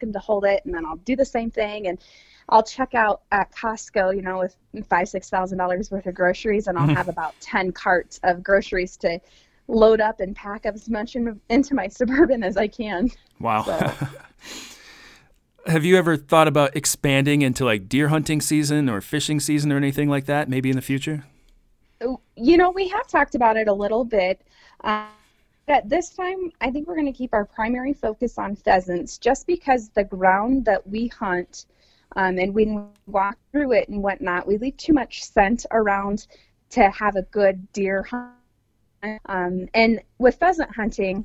them 0.00 0.12
to 0.12 0.18
hold 0.18 0.44
it 0.44 0.62
and 0.66 0.74
then 0.74 0.84
I'll 0.84 0.96
do 0.96 1.16
the 1.16 1.24
same 1.24 1.50
thing 1.50 1.86
and 1.86 1.98
I'll 2.50 2.62
check 2.62 2.94
out 2.94 3.22
at 3.32 3.50
Costco, 3.52 4.14
you 4.14 4.20
know, 4.20 4.38
with 4.38 4.86
five 4.86 5.08
six 5.08 5.30
thousand 5.30 5.56
dollars 5.56 5.90
worth 5.90 6.06
of 6.06 6.14
groceries 6.14 6.66
and 6.66 6.78
I'll 6.78 6.88
have 6.88 7.08
about 7.08 7.34
ten 7.40 7.72
carts 7.72 8.20
of 8.22 8.42
groceries 8.42 8.98
to 8.98 9.18
load 9.66 10.02
up 10.02 10.20
and 10.20 10.36
pack 10.36 10.66
as 10.66 10.90
much 10.90 11.16
in, 11.16 11.40
into 11.48 11.74
my 11.74 11.88
suburban 11.88 12.44
as 12.44 12.58
I 12.58 12.68
can. 12.68 13.10
Wow. 13.40 13.62
So. 13.62 13.94
have 15.66 15.86
you 15.86 15.96
ever 15.96 16.18
thought 16.18 16.48
about 16.48 16.76
expanding 16.76 17.40
into 17.40 17.64
like 17.64 17.88
deer 17.88 18.08
hunting 18.08 18.42
season 18.42 18.90
or 18.90 19.00
fishing 19.00 19.40
season 19.40 19.72
or 19.72 19.78
anything 19.78 20.10
like 20.10 20.26
that? 20.26 20.50
Maybe 20.50 20.68
in 20.68 20.76
the 20.76 20.82
future. 20.82 21.24
You 22.36 22.58
know, 22.58 22.70
we 22.70 22.88
have 22.88 23.06
talked 23.06 23.34
about 23.34 23.56
it 23.56 23.68
a 23.68 23.72
little 23.72 24.04
bit. 24.04 24.42
Um, 24.84 25.06
At 25.68 25.88
this 25.88 26.10
time, 26.10 26.52
I 26.60 26.70
think 26.70 26.86
we're 26.86 26.94
going 26.94 27.12
to 27.12 27.12
keep 27.12 27.34
our 27.34 27.44
primary 27.44 27.92
focus 27.92 28.38
on 28.38 28.54
pheasants 28.54 29.18
just 29.18 29.48
because 29.48 29.88
the 29.88 30.04
ground 30.04 30.64
that 30.66 30.86
we 30.86 31.08
hunt 31.08 31.66
um, 32.14 32.38
and 32.38 32.54
when 32.54 32.76
we 32.76 32.82
walk 33.06 33.36
through 33.50 33.72
it 33.72 33.88
and 33.88 34.00
whatnot, 34.00 34.46
we 34.46 34.58
leave 34.58 34.76
too 34.76 34.92
much 34.92 35.24
scent 35.24 35.66
around 35.72 36.28
to 36.70 36.88
have 36.90 37.16
a 37.16 37.22
good 37.22 37.72
deer 37.72 38.04
hunt. 38.04 39.20
Um, 39.26 39.68
and 39.74 40.00
with 40.18 40.36
pheasant 40.36 40.74
hunting, 40.74 41.24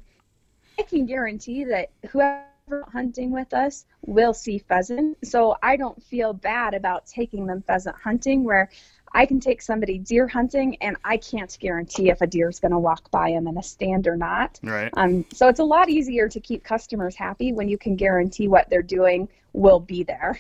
I 0.80 0.84
can 0.84 1.06
guarantee 1.06 1.63
that 1.65 1.91
whoever 2.10 2.45
hunting 2.91 3.32
with 3.32 3.54
us 3.54 3.86
will 4.06 4.34
see 4.34 4.58
pheasant. 4.58 5.17
So 5.23 5.56
I 5.62 5.77
don't 5.77 6.01
feel 6.04 6.34
bad 6.34 6.73
about 6.73 7.06
taking 7.06 7.45
them 7.45 7.62
pheasant 7.62 7.95
hunting 7.95 8.43
where 8.43 8.69
I 9.13 9.26
can 9.26 9.39
take 9.39 9.62
somebody 9.62 9.97
deer 9.97 10.28
hunting 10.28 10.78
and 10.82 10.95
I 11.04 11.17
can't 11.17 11.56
guarantee 11.60 12.10
if 12.10 12.21
a 12.21 12.28
deer 12.28 12.50
is 12.50 12.60
going 12.60 12.71
to 12.71 12.80
walk 12.80 13.12
by 13.12 13.32
them 13.32 13.47
in 13.47 13.58
a 13.58 13.63
stand 13.63 14.08
or 14.08 14.15
not. 14.15 14.60
Right. 14.63 14.89
Um, 14.95 15.26
so 15.34 15.47
it's 15.47 15.60
a 15.60 15.63
lot 15.63 15.89
easier 15.89 16.30
to 16.30 16.39
keep 16.39 16.63
customers 16.63 17.15
happy 17.15 17.52
when 17.52 17.67
you 17.67 17.78
can 17.78 17.95
guarantee 17.95 18.47
what 18.47 18.69
they're 18.69 18.82
doing 18.82 19.28
will 19.54 19.80
be 19.80 20.04
there. 20.04 20.39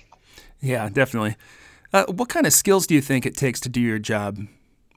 Yeah, 0.61 0.87
definitely. 0.89 1.35
Uh, 1.93 2.05
what 2.05 2.29
kind 2.29 2.45
of 2.45 2.53
skills 2.53 2.87
do 2.87 2.95
you 2.95 3.01
think 3.01 3.25
it 3.25 3.35
takes 3.35 3.59
to 3.61 3.69
do 3.69 3.81
your 3.81 3.99
job? 3.99 4.37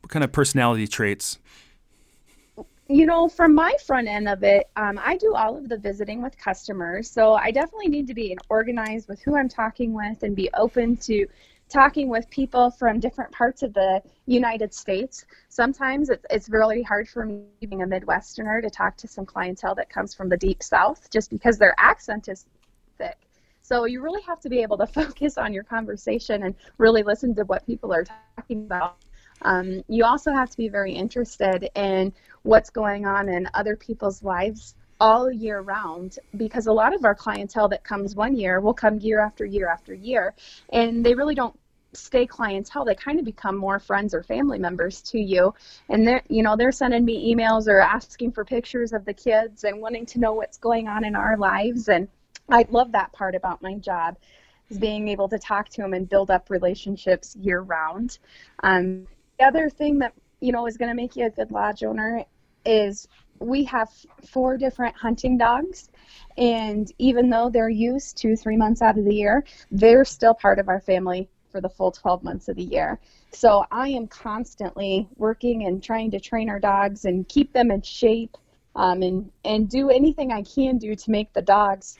What 0.00 0.10
kind 0.10 0.24
of 0.24 0.30
personality 0.30 0.86
traits? 0.86 1.38
You 2.86 3.06
know, 3.06 3.28
from 3.28 3.54
my 3.54 3.74
front 3.84 4.08
end 4.08 4.28
of 4.28 4.44
it, 4.44 4.68
um, 4.76 5.00
I 5.02 5.16
do 5.16 5.34
all 5.34 5.56
of 5.56 5.70
the 5.70 5.78
visiting 5.78 6.22
with 6.22 6.36
customers. 6.36 7.10
So 7.10 7.32
I 7.32 7.50
definitely 7.50 7.88
need 7.88 8.06
to 8.08 8.14
be 8.14 8.36
organized 8.50 9.08
with 9.08 9.20
who 9.22 9.36
I'm 9.36 9.48
talking 9.48 9.94
with 9.94 10.22
and 10.22 10.36
be 10.36 10.50
open 10.52 10.98
to 10.98 11.26
talking 11.68 12.08
with 12.08 12.28
people 12.30 12.70
from 12.70 13.00
different 13.00 13.32
parts 13.32 13.62
of 13.62 13.72
the 13.74 14.02
United 14.26 14.72
States. 14.72 15.24
Sometimes 15.48 16.10
it's, 16.10 16.24
it's 16.30 16.48
really 16.48 16.82
hard 16.82 17.08
for 17.08 17.24
me, 17.24 17.44
being 17.60 17.82
a 17.82 17.86
Midwesterner, 17.86 18.62
to 18.62 18.70
talk 18.70 18.96
to 18.98 19.08
some 19.08 19.26
clientele 19.26 19.74
that 19.74 19.90
comes 19.90 20.14
from 20.14 20.28
the 20.28 20.36
deep 20.36 20.62
South 20.62 21.10
just 21.10 21.30
because 21.30 21.58
their 21.58 21.74
accent 21.78 22.28
is 22.28 22.46
thick. 22.98 23.18
So 23.62 23.86
you 23.86 24.02
really 24.02 24.22
have 24.22 24.40
to 24.40 24.48
be 24.48 24.60
able 24.62 24.76
to 24.78 24.86
focus 25.00 25.38
on 25.38 25.52
your 25.52 25.64
conversation 25.64 26.44
and 26.44 26.54
really 26.78 27.02
listen 27.02 27.34
to 27.36 27.44
what 27.44 27.66
people 27.66 27.92
are 27.92 28.04
talking 28.36 28.64
about. 28.64 28.96
Um, 29.42 29.82
you 29.88 30.04
also 30.04 30.32
have 30.32 30.50
to 30.50 30.56
be 30.56 30.68
very 30.68 30.92
interested 30.92 31.68
in 31.74 32.12
what's 32.42 32.70
going 32.70 33.04
on 33.04 33.28
in 33.28 33.48
other 33.54 33.74
people's 33.74 34.22
lives 34.22 34.74
all 35.00 35.30
year 35.30 35.60
round 35.60 36.18
because 36.36 36.66
a 36.66 36.72
lot 36.72 36.94
of 36.94 37.04
our 37.04 37.14
clientele 37.14 37.68
that 37.68 37.84
comes 37.84 38.14
one 38.14 38.36
year 38.36 38.60
will 38.60 38.74
come 38.74 38.98
year 39.00 39.20
after 39.20 39.44
year 39.44 39.68
after 39.68 39.92
year 39.92 40.34
and 40.72 41.04
they 41.04 41.14
really 41.14 41.34
don't 41.34 41.58
stay 41.96 42.26
clientele. 42.26 42.84
They 42.84 42.94
kind 42.94 43.18
of 43.18 43.24
become 43.24 43.56
more 43.56 43.78
friends 43.78 44.14
or 44.14 44.22
family 44.22 44.58
members 44.58 45.00
to 45.02 45.18
you. 45.18 45.54
And 45.88 46.06
they're 46.06 46.22
you 46.28 46.42
know 46.42 46.56
they're 46.56 46.72
sending 46.72 47.04
me 47.04 47.34
emails 47.34 47.66
or 47.66 47.80
asking 47.80 48.32
for 48.32 48.44
pictures 48.44 48.92
of 48.92 49.04
the 49.04 49.14
kids 49.14 49.64
and 49.64 49.80
wanting 49.80 50.06
to 50.06 50.20
know 50.20 50.32
what's 50.32 50.58
going 50.58 50.88
on 50.88 51.04
in 51.04 51.14
our 51.14 51.36
lives. 51.36 51.88
And 51.88 52.08
I 52.48 52.66
love 52.70 52.92
that 52.92 53.12
part 53.12 53.34
about 53.34 53.62
my 53.62 53.74
job 53.74 54.16
is 54.70 54.78
being 54.78 55.08
able 55.08 55.28
to 55.28 55.38
talk 55.38 55.68
to 55.70 55.82
them 55.82 55.94
and 55.94 56.08
build 56.08 56.30
up 56.30 56.50
relationships 56.50 57.36
year 57.36 57.60
round. 57.60 58.18
Um, 58.62 59.06
the 59.38 59.46
other 59.46 59.68
thing 59.68 59.98
that 60.00 60.14
you 60.40 60.52
know 60.52 60.66
is 60.66 60.76
going 60.76 60.90
to 60.90 60.94
make 60.94 61.16
you 61.16 61.26
a 61.26 61.30
good 61.30 61.50
lodge 61.50 61.82
owner 61.84 62.24
is 62.64 63.08
we 63.44 63.64
have 63.64 63.88
four 64.26 64.56
different 64.56 64.96
hunting 64.96 65.36
dogs 65.38 65.90
and 66.36 66.90
even 66.98 67.30
though 67.30 67.50
they're 67.50 67.68
used 67.68 68.16
to 68.16 68.36
three 68.36 68.56
months 68.56 68.82
out 68.82 68.98
of 68.98 69.04
the 69.04 69.14
year 69.14 69.44
they're 69.70 70.04
still 70.04 70.34
part 70.34 70.58
of 70.58 70.68
our 70.68 70.80
family 70.80 71.28
for 71.50 71.60
the 71.60 71.68
full 71.68 71.92
12 71.92 72.24
months 72.24 72.48
of 72.48 72.56
the 72.56 72.64
year 72.64 72.98
so 73.30 73.64
i 73.70 73.88
am 73.88 74.06
constantly 74.06 75.08
working 75.16 75.66
and 75.66 75.82
trying 75.82 76.10
to 76.10 76.18
train 76.18 76.48
our 76.48 76.60
dogs 76.60 77.04
and 77.04 77.28
keep 77.28 77.52
them 77.52 77.70
in 77.70 77.80
shape 77.82 78.36
um, 78.76 79.02
and 79.02 79.30
and 79.44 79.68
do 79.68 79.90
anything 79.90 80.32
i 80.32 80.42
can 80.42 80.78
do 80.78 80.94
to 80.96 81.10
make 81.10 81.32
the 81.32 81.42
dogs 81.42 81.96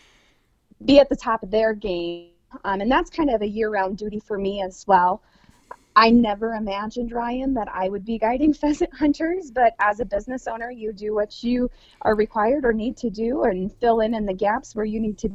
be 0.85 0.99
at 0.99 1.09
the 1.09 1.17
top 1.17 1.43
of 1.43 1.51
their 1.51 1.75
game. 1.75 2.31
Um, 2.65 2.81
and 2.81 2.91
that's 2.91 3.11
kind 3.11 3.31
of 3.31 3.43
a 3.43 3.49
year 3.49 3.71
round 3.71 3.99
duty 3.99 4.21
for 4.21 4.39
me 4.39 4.63
as 4.63 4.85
well. 4.87 5.23
I 5.97 6.11
never 6.11 6.55
imagined, 6.55 7.13
Ryan, 7.13 7.55
that 7.55 7.69
I 7.73 7.89
would 7.89 8.05
be 8.05 8.19
guiding 8.19 8.53
pheasant 8.63 8.93
hunters, 8.95 9.51
but 9.51 9.75
as 9.79 10.01
a 10.01 10.05
business 10.05 10.47
owner, 10.47 10.71
you 10.71 10.93
do 10.93 11.15
what 11.15 11.43
you 11.43 11.71
are 12.03 12.15
required 12.15 12.65
or 12.65 12.73
need 12.73 12.97
to 12.99 13.11
do 13.11 13.45
and 13.45 13.73
fill 13.73 14.01
in 14.01 14.15
in 14.15 14.27
the 14.27 14.35
gaps 14.35 14.75
where 14.75 14.85
you 14.85 15.01
need 15.01 15.19
to 15.19 15.31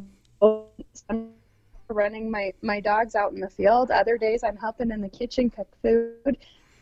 running 1.89 2.29
my, 2.29 2.53
my 2.61 2.79
dogs 2.79 3.15
out 3.15 3.31
in 3.31 3.39
the 3.39 3.49
field. 3.49 3.89
Other 3.91 4.17
days 4.17 4.43
I'm 4.43 4.57
helping 4.57 4.91
in 4.91 5.01
the 5.01 5.09
kitchen 5.09 5.49
cook 5.49 5.67
food. 5.81 6.37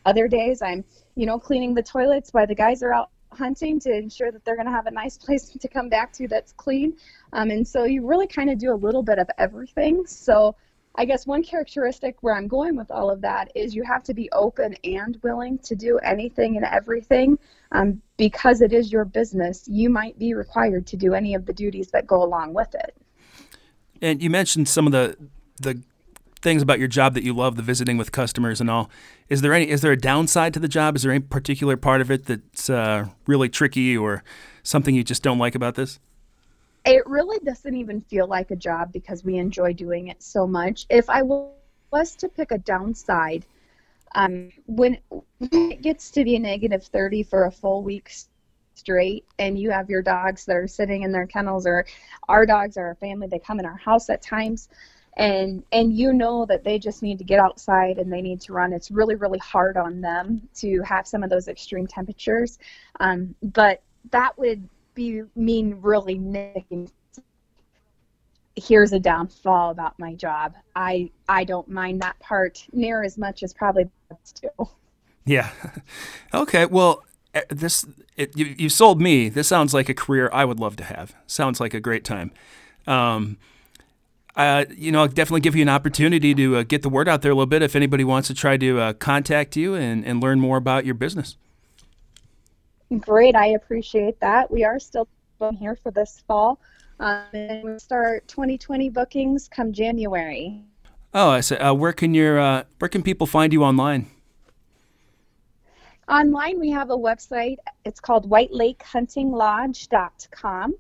Other 0.06 0.28
days 0.28 0.62
I'm, 0.62 0.84
you 1.16 1.26
know, 1.26 1.40
cleaning 1.40 1.74
the 1.74 1.84
toilets 1.84 2.34
while 2.34 2.48
the 2.48 2.56
guys 2.56 2.84
are 2.84 2.94
out 2.94 3.10
hunting 3.32 3.80
to 3.82 3.92
ensure 3.92 4.32
that 4.32 4.44
they're 4.44 4.56
going 4.56 4.66
to 4.66 4.72
have 4.72 4.88
a 4.88 4.92
nice 4.92 5.18
place 5.26 5.50
to 5.50 5.68
come 5.68 5.90
back 5.90 6.12
to 6.14 6.28
that's 6.28 6.52
clean. 6.54 6.98
Um, 7.34 7.52
and 7.52 7.68
so 7.68 7.84
you 7.84 8.06
really 8.06 8.28
kind 8.28 8.50
of 8.50 8.58
do 8.58 8.74
a 8.74 8.76
little 8.76 9.04
bit 9.04 9.20
of 9.20 9.30
everything. 9.38 10.06
So 10.08 10.56
I 10.98 11.06
guess 11.06 11.28
one 11.28 11.44
characteristic 11.44 12.18
where 12.22 12.36
I'm 12.36 12.48
going 12.48 12.76
with 12.76 12.90
all 12.90 13.12
of 13.12 13.22
that 13.22 13.52
is 13.54 13.76
you 13.76 13.84
have 13.84 14.04
to 14.06 14.16
be 14.16 14.30
open 14.32 14.76
and 14.84 15.18
willing 15.22 15.60
to 15.60 15.76
do 15.76 16.00
anything 16.00 16.58
and 16.58 16.66
everything 16.66 17.38
um, 17.72 18.02
because 18.18 18.62
it 18.62 18.74
is 18.74 18.92
your 18.92 19.06
business. 19.06 19.68
You 19.68 19.92
might 19.92 20.18
be 20.18 20.34
required 20.34 20.88
to 20.88 20.98
do 20.98 21.14
any 21.14 21.36
of 21.36 21.46
the 21.46 21.54
duties 21.54 21.92
that 21.92 22.08
go 22.08 22.24
along 22.24 22.56
with 22.56 22.74
it. 22.74 22.96
And 24.02 24.22
you 24.22 24.30
mentioned 24.30 24.68
some 24.68 24.88
of 24.88 24.92
the 24.92 25.18
the 25.62 25.82
things 26.42 26.62
about 26.62 26.78
your 26.78 26.88
job 26.88 27.14
that 27.16 27.24
you 27.24 27.34
love, 27.34 27.56
the 27.56 27.64
visiting 27.64 27.98
with 27.98 28.12
customers 28.12 28.62
and 28.62 28.70
all. 28.70 28.90
Is 29.28 29.42
there 29.42 29.54
any? 29.54 29.70
Is 29.70 29.82
there 29.82 29.92
a 29.92 29.98
downside 29.98 30.54
to 30.54 30.60
the 30.60 30.68
job? 30.68 30.96
Is 30.96 31.04
there 31.04 31.12
any 31.12 31.22
particular 31.22 31.78
part 31.78 32.02
of 32.02 32.10
it 32.10 32.26
that's 32.26 32.70
uh, 32.70 33.08
really 33.28 33.50
tricky 33.50 33.98
or 33.98 34.24
something 34.64 34.96
you 34.96 35.04
just 35.04 35.24
don't 35.24 35.40
like 35.40 35.56
about 35.56 35.76
this? 35.76 36.00
It 36.88 37.06
really 37.06 37.38
doesn't 37.40 37.76
even 37.76 38.00
feel 38.00 38.28
like 38.28 38.50
a 38.52 38.56
job 38.56 38.94
because 38.94 39.24
we 39.24 39.38
enjoy 39.38 39.74
doing 39.74 40.08
it 40.08 40.24
so 40.24 40.48
much. 40.48 40.86
If 40.90 41.10
I 41.10 41.22
was 41.22 42.16
to 42.16 42.30
pick 42.30 42.52
a 42.52 42.58
downside, 42.58 43.46
um, 44.16 44.52
when 44.68 44.98
it 45.42 45.82
gets 45.82 46.12
to 46.12 46.24
be 46.24 46.40
negative 46.40 46.86
30 46.86 47.24
for 47.24 47.46
a 47.46 47.52
full 47.52 47.84
week 47.84 48.12
straight 48.76 49.26
and 49.38 49.60
you 49.60 49.70
have 49.70 49.90
your 49.90 50.02
dogs 50.02 50.46
that 50.46 50.56
are 50.56 50.68
sitting 50.68 51.04
in 51.04 51.12
their 51.12 51.28
kennels 51.28 51.66
or 51.68 51.86
our 52.30 52.46
dogs 52.46 52.78
are 52.78 52.88
our 52.88 52.96
family 52.96 53.28
they 53.28 53.40
come 53.40 53.60
in 53.60 53.66
our 53.66 53.76
house 53.78 54.10
at 54.10 54.22
times 54.22 54.70
and 55.18 55.64
and 55.72 55.98
you 55.98 56.14
know 56.14 56.46
that 56.46 56.64
they 56.64 56.78
just 56.78 57.02
need 57.02 57.18
to 57.18 57.24
get 57.24 57.40
outside 57.40 57.98
and 57.98 58.14
they 58.14 58.22
need 58.22 58.40
to 58.40 58.54
run 58.54 58.72
it's 58.72 58.92
really 58.92 59.16
really 59.16 59.40
hard 59.40 59.78
on 59.78 60.00
them 60.00 60.48
to 60.54 60.80
have 60.84 61.08
some 61.08 61.24
of 61.24 61.30
those 61.32 61.48
extreme 61.48 61.88
temperatures 61.88 62.60
um, 63.00 63.34
but 63.42 63.82
that 64.12 64.38
would 64.38 64.70
be 64.98 65.22
mean 65.36 65.78
really 65.82 66.18
nitpicking 66.18 66.90
here's 68.56 68.92
a 68.92 69.00
downfall 69.00 69.70
about 69.70 69.98
my 70.00 70.16
job. 70.16 70.56
I 70.76 71.12
i 71.30 71.44
don't 71.44 71.70
mind 71.70 72.02
that 72.02 72.20
part 72.20 72.66
near 72.74 73.04
as 73.04 73.18
much 73.18 73.44
as 73.44 73.54
probably 73.54 73.90
do. 74.42 74.70
Yeah. 75.26 75.52
Okay 76.34 76.66
well 76.66 77.06
eh, 77.34 77.44
this 77.50 77.86
it, 78.18 78.36
you, 78.36 78.56
you 78.58 78.70
sold 78.70 79.00
me. 79.00 79.30
This 79.30 79.48
sounds 79.48 79.74
like 79.74 79.88
a 79.88 79.94
career 79.94 80.30
i 80.34 80.44
would 80.44 80.60
love 80.60 80.76
to 80.78 80.84
have. 80.84 81.16
Sounds 81.28 81.60
like 81.62 81.74
a 81.74 81.80
great 81.80 82.04
time. 82.04 82.32
Um, 82.88 83.38
uh, 84.36 84.66
you 84.76 84.92
know, 84.92 85.02
I'll 85.02 85.08
definitely 85.08 85.42
give 85.42 85.56
you 85.56 85.62
an 85.62 85.70
opportunity 85.70 86.34
to 86.36 86.58
uh, 86.58 86.64
get 86.64 86.82
the 86.82 86.90
word 86.90 87.08
out 87.08 87.22
there 87.22 87.32
a 87.32 87.36
little 87.36 87.48
bit 87.48 87.62
if 87.64 87.76
anybody 87.76 88.04
wants 88.04 88.28
to 88.28 88.34
try 88.34 88.56
to 88.58 88.80
uh, 88.80 88.94
contact 88.94 89.56
you 89.56 89.74
and, 89.74 90.06
and 90.06 90.22
learn 90.22 90.40
more 90.40 90.58
about 90.58 90.86
your 90.86 90.94
business. 90.94 91.38
Great, 93.00 93.36
I 93.36 93.48
appreciate 93.48 94.22
that. 94.22 94.50
We 94.50 94.64
are 94.64 94.80
still 94.80 95.10
here 95.60 95.76
for 95.76 95.92
this 95.92 96.24
fall, 96.28 96.60
um, 97.00 97.24
and 97.34 97.64
we 97.64 97.78
start 97.80 98.28
2020 98.28 98.90
bookings 98.90 99.48
come 99.48 99.72
January. 99.74 100.64
Oh, 101.14 101.30
I 101.30 101.42
said, 101.42 101.62
uh, 101.62 101.74
where 101.74 101.94
can 101.94 102.14
your 102.14 102.40
uh, 102.40 102.64
where 102.80 102.90
can 102.90 103.04
people 103.04 103.28
find 103.28 103.54
you 103.54 103.64
online? 103.64 104.08
Online, 106.08 106.60
we 106.60 106.70
have 106.70 106.90
a 106.90 106.98
website. 106.98 107.58
It's 107.84 108.00
called 108.00 108.30
WhiteLakeHuntingLodge.com 108.30 110.76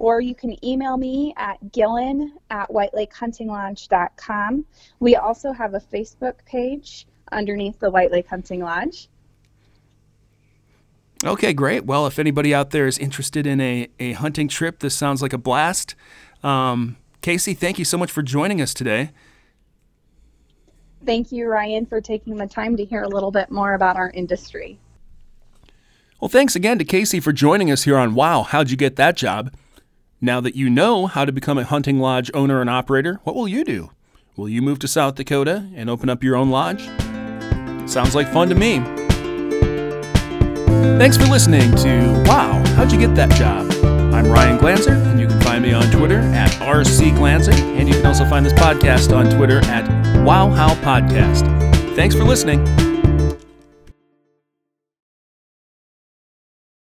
or 0.00 0.20
you 0.20 0.34
can 0.34 0.56
email 0.64 0.96
me 0.96 1.34
at 1.36 1.58
gillen 1.72 2.32
at 2.48 2.68
whitelakehuntinglodge.com. 2.70 4.64
We 4.98 5.16
also 5.16 5.52
have 5.52 5.74
a 5.74 5.80
Facebook 5.80 6.42
page 6.46 7.06
underneath 7.30 7.78
the 7.78 7.90
White 7.90 8.10
Lake 8.10 8.26
Hunting 8.26 8.60
Lodge. 8.60 9.08
Okay, 11.24 11.52
great. 11.52 11.84
Well, 11.84 12.06
if 12.06 12.18
anybody 12.18 12.54
out 12.54 12.70
there 12.70 12.86
is 12.86 12.96
interested 12.96 13.46
in 13.46 13.60
a, 13.60 13.88
a 13.98 14.12
hunting 14.12 14.48
trip, 14.48 14.78
this 14.78 14.94
sounds 14.94 15.20
like 15.20 15.32
a 15.32 15.38
blast. 15.38 15.94
Um, 16.42 16.96
Kaci, 17.22 17.56
thank 17.56 17.78
you 17.78 17.84
so 17.84 17.98
much 17.98 18.10
for 18.10 18.22
joining 18.22 18.60
us 18.62 18.72
today. 18.72 19.10
Thank 21.04 21.32
you, 21.32 21.48
Ryan, 21.48 21.86
for 21.86 22.00
taking 22.00 22.36
the 22.36 22.46
time 22.46 22.76
to 22.76 22.84
hear 22.84 23.02
a 23.02 23.08
little 23.08 23.30
bit 23.30 23.50
more 23.50 23.74
about 23.74 23.96
our 23.96 24.10
industry. 24.10 24.78
Well, 26.20 26.28
thanks 26.28 26.54
again 26.54 26.78
to 26.78 26.84
Kaci 26.84 27.22
for 27.22 27.32
joining 27.32 27.70
us 27.70 27.84
here 27.84 27.96
on 27.96 28.14
Wow, 28.14 28.42
How'd 28.42 28.70
You 28.70 28.76
Get 28.76 28.96
That 28.96 29.16
Job? 29.16 29.54
Now 30.20 30.40
that 30.42 30.54
you 30.54 30.68
know 30.68 31.06
how 31.06 31.24
to 31.24 31.32
become 31.32 31.56
a 31.56 31.64
hunting 31.64 31.98
lodge 31.98 32.30
owner 32.34 32.60
and 32.60 32.68
operator, 32.68 33.20
what 33.24 33.34
will 33.34 33.48
you 33.48 33.64
do? 33.64 33.90
Will 34.36 34.48
you 34.48 34.60
move 34.60 34.78
to 34.80 34.88
South 34.88 35.14
Dakota 35.14 35.70
and 35.74 35.88
open 35.88 36.10
up 36.10 36.22
your 36.22 36.36
own 36.36 36.50
lodge? 36.50 36.82
Sounds 37.88 38.14
like 38.14 38.30
fun 38.30 38.48
to 38.50 38.54
me. 38.54 38.99
Thanks 40.98 41.16
for 41.16 41.24
listening 41.26 41.74
to 41.76 42.22
Wow, 42.26 42.62
How'd 42.76 42.92
You 42.92 42.98
get 42.98 43.14
that 43.16 43.30
job? 43.30 43.70
I'm 44.14 44.30
Ryan 44.30 44.58
Glanzer, 44.58 44.96
and 45.10 45.18
you 45.18 45.26
can 45.26 45.40
find 45.40 45.62
me 45.62 45.72
on 45.72 45.90
Twitter 45.90 46.18
at 46.18 46.50
rcglanzer, 46.52 47.52
and 47.52 47.88
you 47.88 47.94
can 47.94 48.06
also 48.06 48.24
find 48.28 48.44
this 48.44 48.52
podcast 48.52 49.16
on 49.16 49.30
Twitter 49.30 49.58
at 49.64 49.86
WowHowPodcast. 50.26 51.94
Thanks 51.96 52.14
for 52.14 52.24
listening. 52.24 52.89